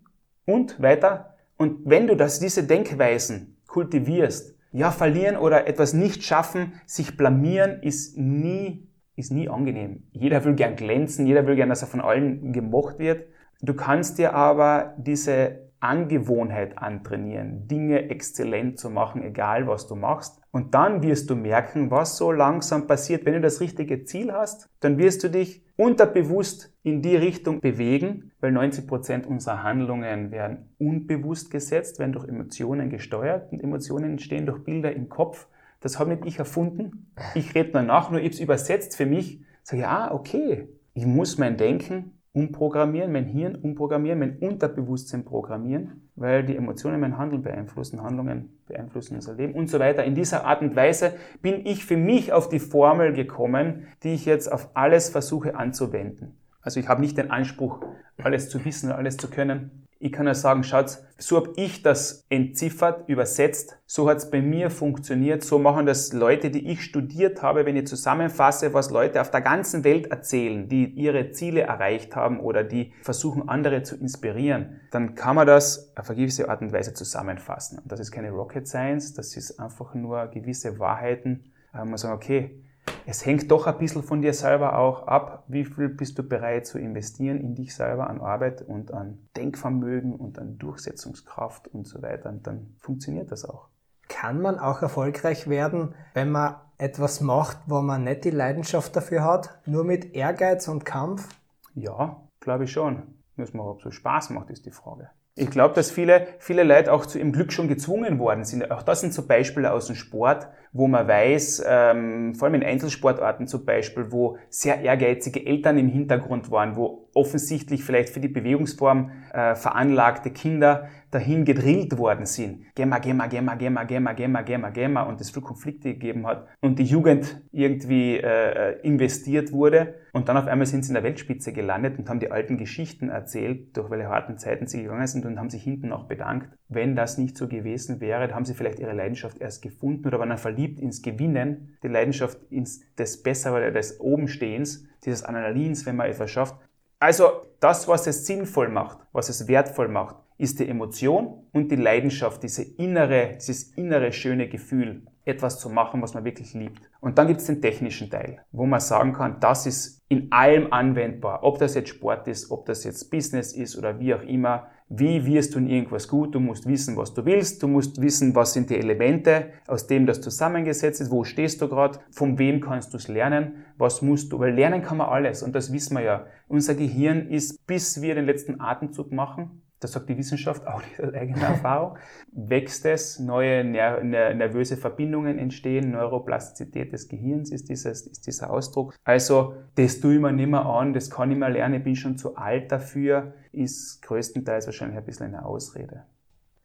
und, 0.46 0.82
weiter. 0.82 1.36
Und 1.56 1.88
wenn 1.88 2.08
du 2.08 2.16
das, 2.16 2.40
diese 2.40 2.64
Denkweisen 2.64 3.58
kultivierst, 3.68 4.56
ja, 4.72 4.90
verlieren 4.90 5.36
oder 5.36 5.66
etwas 5.66 5.92
nicht 5.92 6.24
schaffen, 6.24 6.72
sich 6.86 7.16
blamieren, 7.16 7.82
ist 7.82 8.18
nie, 8.18 8.88
ist 9.16 9.32
nie 9.32 9.48
angenehm. 9.48 10.04
Jeder 10.12 10.44
will 10.44 10.54
gern 10.54 10.76
glänzen, 10.76 11.26
jeder 11.26 11.46
will 11.46 11.56
gern, 11.56 11.68
dass 11.68 11.82
er 11.82 11.88
von 11.88 12.00
allen 12.00 12.52
gemocht 12.52 12.98
wird. 12.98 13.26
Du 13.60 13.74
kannst 13.74 14.18
dir 14.18 14.34
aber 14.34 14.94
diese 14.98 15.71
Angewohnheit 15.82 16.78
antrainieren, 16.78 17.66
Dinge 17.66 18.08
exzellent 18.08 18.78
zu 18.78 18.88
machen, 18.88 19.22
egal 19.22 19.66
was 19.66 19.88
du 19.88 19.96
machst. 19.96 20.40
Und 20.52 20.74
dann 20.74 21.02
wirst 21.02 21.28
du 21.28 21.34
merken, 21.34 21.90
was 21.90 22.16
so 22.16 22.30
langsam 22.30 22.86
passiert. 22.86 23.24
Wenn 23.24 23.34
du 23.34 23.40
das 23.40 23.60
richtige 23.60 24.04
Ziel 24.04 24.32
hast, 24.32 24.68
dann 24.80 24.98
wirst 24.98 25.24
du 25.24 25.28
dich 25.28 25.64
unterbewusst 25.76 26.72
in 26.84 27.02
die 27.02 27.16
Richtung 27.16 27.60
bewegen, 27.60 28.30
weil 28.40 28.52
90 28.52 28.86
Prozent 28.86 29.26
unserer 29.26 29.64
Handlungen 29.64 30.30
werden 30.30 30.70
unbewusst 30.78 31.50
gesetzt, 31.50 31.98
werden 31.98 32.12
durch 32.12 32.28
Emotionen 32.28 32.88
gesteuert 32.88 33.50
und 33.50 33.62
Emotionen 33.62 34.12
entstehen 34.12 34.46
durch 34.46 34.62
Bilder 34.62 34.94
im 34.94 35.08
Kopf. 35.08 35.48
Das 35.80 35.98
habe 35.98 36.10
nicht 36.10 36.26
ich 36.26 36.38
erfunden. 36.38 37.12
Ich 37.34 37.56
rede 37.56 37.72
nur 37.72 37.82
nach, 37.82 38.10
nur 38.10 38.20
ich 38.20 38.34
es 38.34 38.40
übersetzt 38.40 38.96
für 38.96 39.06
mich. 39.06 39.40
Sage, 39.64 39.88
ah, 39.88 40.12
okay, 40.12 40.68
ich 40.94 41.06
muss 41.06 41.38
mein 41.38 41.56
Denken 41.56 42.12
umprogrammieren, 42.34 43.12
mein 43.12 43.26
Hirn 43.26 43.56
umprogrammieren, 43.56 44.18
mein 44.18 44.38
Unterbewusstsein 44.38 45.24
programmieren, 45.24 46.08
weil 46.16 46.44
die 46.44 46.56
Emotionen 46.56 47.00
mein 47.00 47.18
Handeln 47.18 47.42
beeinflussen, 47.42 48.02
Handlungen 48.02 48.58
beeinflussen 48.66 49.16
unser 49.16 49.34
Leben 49.34 49.54
und 49.54 49.68
so 49.68 49.78
weiter. 49.78 50.04
In 50.04 50.14
dieser 50.14 50.44
Art 50.44 50.62
und 50.62 50.74
Weise 50.74 51.14
bin 51.42 51.66
ich 51.66 51.84
für 51.84 51.96
mich 51.96 52.32
auf 52.32 52.48
die 52.48 52.58
Formel 52.58 53.12
gekommen, 53.12 53.86
die 54.02 54.14
ich 54.14 54.24
jetzt 54.24 54.50
auf 54.50 54.70
alles 54.74 55.10
versuche 55.10 55.56
anzuwenden. 55.56 56.38
Also 56.62 56.80
ich 56.80 56.88
habe 56.88 57.02
nicht 57.02 57.18
den 57.18 57.30
Anspruch, 57.30 57.80
alles 58.22 58.48
zu 58.48 58.64
wissen, 58.64 58.92
alles 58.92 59.16
zu 59.16 59.28
können, 59.28 59.86
ich 60.02 60.10
kann 60.10 60.26
ja 60.26 60.34
sagen, 60.34 60.64
schaut, 60.64 60.98
so 61.16 61.36
habe 61.36 61.52
ich 61.54 61.84
das 61.84 62.26
entziffert, 62.28 63.08
übersetzt, 63.08 63.78
so 63.86 64.10
hat 64.10 64.16
es 64.16 64.30
bei 64.30 64.42
mir 64.42 64.68
funktioniert, 64.68 65.44
so 65.44 65.60
machen 65.60 65.86
das 65.86 66.12
Leute, 66.12 66.50
die 66.50 66.68
ich 66.72 66.82
studiert 66.82 67.40
habe, 67.40 67.66
wenn 67.66 67.76
ich 67.76 67.86
zusammenfasse, 67.86 68.74
was 68.74 68.90
Leute 68.90 69.20
auf 69.20 69.30
der 69.30 69.42
ganzen 69.42 69.84
Welt 69.84 70.08
erzählen, 70.08 70.68
die 70.68 70.86
ihre 70.86 71.30
Ziele 71.30 71.60
erreicht 71.60 72.16
haben 72.16 72.40
oder 72.40 72.64
die 72.64 72.92
versuchen, 73.02 73.48
andere 73.48 73.84
zu 73.84 73.94
inspirieren, 73.94 74.80
dann 74.90 75.14
kann 75.14 75.36
man 75.36 75.46
das 75.46 75.92
auf 75.94 76.10
eine 76.10 76.18
gewisse 76.18 76.48
Art 76.48 76.62
und 76.62 76.72
Weise 76.72 76.94
zusammenfassen. 76.94 77.78
Und 77.78 77.92
das 77.92 78.00
ist 78.00 78.10
keine 78.10 78.32
Rocket 78.32 78.66
Science, 78.66 79.14
das 79.14 79.36
ist 79.36 79.60
einfach 79.60 79.94
nur 79.94 80.26
gewisse 80.26 80.80
Wahrheiten. 80.80 81.52
Man 81.72 81.96
sagt, 81.96 82.12
okay, 82.12 82.60
es 83.06 83.26
hängt 83.26 83.50
doch 83.50 83.66
ein 83.66 83.78
bisschen 83.78 84.02
von 84.02 84.22
dir 84.22 84.32
selber 84.32 84.78
auch 84.78 85.06
ab, 85.06 85.44
wie 85.48 85.64
viel 85.64 85.88
bist 85.88 86.18
du 86.18 86.22
bereit 86.22 86.66
zu 86.66 86.78
investieren 86.78 87.40
in 87.40 87.54
dich 87.54 87.74
selber 87.74 88.08
an 88.08 88.20
Arbeit 88.20 88.62
und 88.62 88.92
an 88.92 89.18
Denkvermögen 89.36 90.14
und 90.14 90.38
an 90.38 90.58
Durchsetzungskraft 90.58 91.68
und 91.68 91.86
so 91.86 92.02
weiter. 92.02 92.30
Und 92.30 92.46
dann 92.46 92.74
funktioniert 92.78 93.32
das 93.32 93.44
auch. 93.44 93.68
Kann 94.08 94.40
man 94.40 94.58
auch 94.58 94.82
erfolgreich 94.82 95.48
werden, 95.48 95.94
wenn 96.14 96.30
man 96.30 96.56
etwas 96.78 97.20
macht, 97.20 97.58
wo 97.66 97.80
man 97.80 98.04
nicht 98.04 98.24
die 98.24 98.30
Leidenschaft 98.30 98.94
dafür 98.94 99.24
hat, 99.24 99.58
nur 99.66 99.84
mit 99.84 100.14
Ehrgeiz 100.14 100.68
und 100.68 100.84
Kampf? 100.84 101.28
Ja, 101.74 102.20
glaube 102.40 102.64
ich 102.64 102.72
schon. 102.72 102.94
Nur, 103.36 103.46
dass 103.46 103.54
man 103.54 103.66
ob 103.66 103.82
so 103.82 103.90
Spaß 103.90 104.30
macht, 104.30 104.50
ist 104.50 104.66
die 104.66 104.70
Frage. 104.70 105.10
Ich 105.34 105.50
glaube, 105.50 105.74
dass 105.74 105.90
viele, 105.90 106.26
viele 106.38 106.62
Leute 106.62 106.92
auch 106.92 107.06
zu 107.06 107.18
ihrem 107.18 107.32
Glück 107.32 107.52
schon 107.52 107.66
gezwungen 107.66 108.18
worden 108.18 108.44
sind. 108.44 108.70
Auch 108.70 108.82
das 108.82 109.00
sind 109.00 109.14
so 109.14 109.26
Beispiele 109.26 109.72
aus 109.72 109.86
dem 109.86 109.96
Sport, 109.96 110.48
wo 110.72 110.88
man 110.88 111.06
weiß, 111.06 111.64
ähm, 111.68 112.34
vor 112.34 112.46
allem 112.46 112.54
in 112.54 112.64
Einzelsportarten 112.64 113.46
zum 113.46 113.64
Beispiel, 113.64 114.10
wo 114.10 114.38
sehr 114.48 114.80
ehrgeizige 114.80 115.44
Eltern 115.44 115.76
im 115.76 115.88
Hintergrund 115.88 116.50
waren, 116.50 116.76
wo 116.76 117.08
offensichtlich 117.14 117.84
vielleicht 117.84 118.08
für 118.08 118.20
die 118.20 118.28
Bewegungsform 118.28 119.10
äh, 119.32 119.54
veranlagte 119.54 120.30
Kinder 120.30 120.88
dahin 121.10 121.44
gedrillt 121.44 121.98
worden 121.98 122.24
sind. 122.24 122.64
Gemma, 122.74 122.98
Gemma, 122.98 123.26
Gemma, 123.26 123.54
Gemma, 123.54 123.84
Gemma, 123.84 124.12
Gemma, 124.12 124.40
Gemma, 124.40 124.70
Gemma 124.70 125.02
und 125.02 125.20
es 125.20 125.30
viel 125.30 125.42
Konflikte 125.42 125.92
gegeben 125.92 126.26
hat 126.26 126.46
und 126.62 126.78
die 126.78 126.84
Jugend 126.84 127.42
irgendwie 127.52 128.16
äh, 128.16 128.80
investiert 128.80 129.52
wurde 129.52 129.94
und 130.12 130.28
dann 130.28 130.38
auf 130.38 130.46
einmal 130.46 130.66
sind 130.66 130.84
sie 130.84 130.90
in 130.90 130.94
der 130.94 131.02
Weltspitze 131.02 131.52
gelandet 131.52 131.98
und 131.98 132.08
haben 132.08 132.20
die 132.20 132.30
alten 132.30 132.56
Geschichten 132.56 133.10
erzählt, 133.10 133.76
durch 133.76 133.90
welche 133.90 134.08
harten 134.08 134.38
Zeiten 134.38 134.66
sie 134.66 134.82
gegangen 134.82 135.06
sind 135.06 135.26
und 135.26 135.38
haben 135.38 135.50
sich 135.50 135.62
hinten 135.62 135.88
noch 135.88 136.04
bedankt. 136.04 136.48
Wenn 136.68 136.96
das 136.96 137.18
nicht 137.18 137.36
so 137.36 137.48
gewesen 137.48 138.00
wäre, 138.00 138.34
haben 138.34 138.44
sie 138.44 138.54
vielleicht 138.54 138.78
ihre 138.78 138.94
Leidenschaft 138.94 139.38
erst 139.38 139.62
gefunden 139.62 140.06
oder 140.06 140.18
waren 140.18 140.30
dann 140.30 140.38
verliebt 140.38 140.61
ins 140.66 141.02
Gewinnen, 141.02 141.76
die 141.82 141.88
Leidenschaft 141.88 142.38
ins 142.50 142.80
des 142.94 143.22
Besser 143.22 143.54
oder 143.54 143.70
des 143.70 144.00
Obenstehens, 144.00 144.86
dieses 145.04 145.24
Adrenalins, 145.24 145.86
wenn 145.86 145.96
man 145.96 146.10
etwas 146.10 146.30
schafft. 146.30 146.56
Also 146.98 147.42
das, 147.60 147.88
was 147.88 148.06
es 148.06 148.26
sinnvoll 148.26 148.68
macht, 148.68 148.98
was 149.12 149.28
es 149.28 149.48
wertvoll 149.48 149.88
macht, 149.88 150.16
ist 150.38 150.60
die 150.60 150.68
Emotion 150.68 151.46
und 151.52 151.70
die 151.70 151.76
Leidenschaft, 151.76 152.42
diese 152.42 152.62
innere, 152.62 153.36
dieses 153.36 153.72
innere 153.74 154.12
schöne 154.12 154.48
Gefühl, 154.48 155.02
etwas 155.24 155.58
zu 155.60 155.68
machen, 155.68 156.02
was 156.02 156.14
man 156.14 156.24
wirklich 156.24 156.52
liebt. 156.54 156.90
Und 157.00 157.18
dann 157.18 157.28
gibt 157.28 157.40
es 157.40 157.46
den 157.46 157.62
technischen 157.62 158.10
Teil, 158.10 158.44
wo 158.50 158.66
man 158.66 158.80
sagen 158.80 159.12
kann, 159.12 159.38
das 159.40 159.66
ist 159.66 160.00
in 160.08 160.32
allem 160.32 160.72
anwendbar. 160.72 161.44
Ob 161.44 161.58
das 161.58 161.74
jetzt 161.74 161.90
Sport 161.90 162.26
ist, 162.28 162.50
ob 162.50 162.66
das 162.66 162.84
jetzt 162.84 163.10
Business 163.10 163.52
ist 163.52 163.76
oder 163.76 163.98
wie 164.00 164.14
auch 164.14 164.22
immer. 164.22 164.68
Wie 164.88 165.24
wirst 165.24 165.54
du 165.54 165.58
in 165.58 165.68
irgendwas 165.68 166.06
gut? 166.08 166.34
Du 166.34 166.40
musst 166.40 166.66
wissen, 166.66 166.96
was 166.96 167.14
du 167.14 167.24
willst. 167.24 167.62
Du 167.62 167.68
musst 167.68 168.00
wissen, 168.00 168.34
was 168.34 168.52
sind 168.52 168.68
die 168.68 168.76
Elemente, 168.76 169.52
aus 169.66 169.86
dem 169.86 170.04
das 170.04 170.20
zusammengesetzt 170.20 171.00
ist. 171.00 171.10
Wo 171.10 171.24
stehst 171.24 171.62
du 171.62 171.68
gerade? 171.68 172.00
Von 172.10 172.38
wem 172.38 172.60
kannst 172.60 172.92
du 172.92 172.98
es 172.98 173.08
lernen? 173.08 173.64
Was 173.78 174.02
musst 174.02 174.32
du? 174.32 174.38
Weil 174.38 174.54
lernen 174.54 174.82
kann 174.82 174.98
man 174.98 175.08
alles. 175.08 175.42
Und 175.42 175.54
das 175.54 175.72
wissen 175.72 175.96
wir 175.96 176.02
ja. 176.02 176.26
Unser 176.48 176.74
Gehirn 176.74 177.28
ist, 177.30 177.66
bis 177.66 178.02
wir 178.02 178.14
den 178.14 178.26
letzten 178.26 178.60
Atemzug 178.60 179.12
machen, 179.12 179.61
das 179.82 179.92
sagt 179.92 180.08
die 180.08 180.16
Wissenschaft 180.16 180.66
auch 180.66 180.82
nicht 180.82 181.00
aus 181.02 181.12
eigener 181.12 181.46
Erfahrung, 181.48 181.98
wächst 182.32 182.86
es, 182.86 183.18
neue 183.18 183.64
ner 183.64 184.02
nervöse 184.02 184.76
Verbindungen 184.76 185.38
entstehen, 185.38 185.90
Neuroplastizität 185.90 186.92
des 186.92 187.08
Gehirns 187.08 187.50
ist, 187.50 187.68
dieses, 187.68 188.06
ist 188.06 188.26
dieser 188.26 188.50
Ausdruck. 188.50 188.94
Also, 189.04 189.54
das 189.74 190.00
tue 190.00 190.14
ich 190.14 190.20
mir 190.20 190.32
nicht 190.32 190.48
mehr 190.48 190.64
an, 190.64 190.92
das 190.92 191.10
kann 191.10 191.30
ich 191.30 191.36
mehr 191.36 191.50
lernen, 191.50 191.74
ich 191.74 191.84
bin 191.84 191.96
schon 191.96 192.16
zu 192.16 192.36
alt 192.36 192.70
dafür, 192.70 193.34
ist 193.52 194.02
größtenteils 194.02 194.66
wahrscheinlich 194.66 194.98
ein 194.98 195.04
bisschen 195.04 195.26
eine 195.26 195.44
Ausrede. 195.44 196.04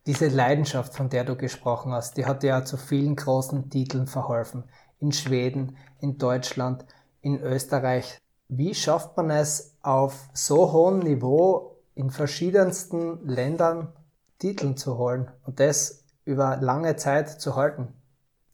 Diese 0.06 0.28
Leidenschaft, 0.28 0.96
von 0.96 1.10
der 1.10 1.26
du 1.26 1.36
gesprochen 1.36 1.92
hast, 1.92 2.18
die 2.18 2.26
hat 2.26 2.44
ja 2.44 2.64
zu 2.64 2.78
vielen 2.78 3.16
großen 3.16 3.70
Titeln 3.70 4.08
verholfen. 4.08 4.64
In 5.00 5.12
Schweden, 5.12 5.76
in 6.00 6.18
Deutschland, 6.18 6.86
in 7.22 7.42
Österreich. 7.42 8.20
Wie 8.48 8.74
schafft 8.74 9.18
man 9.18 9.30
es 9.30 9.76
auf 9.82 10.30
so 10.34 10.72
hohem 10.72 11.00
Niveau 11.00 11.77
in 11.98 12.12
verschiedensten 12.12 13.28
Ländern 13.28 13.94
Titeln 14.40 14.78
zu 14.78 14.98
holen 14.98 15.32
und 15.44 15.60
das 15.60 16.06
über 16.26 16.58
lange 16.62 16.96
Zeit 16.96 17.30
zu 17.30 17.56
halten? 17.56 17.88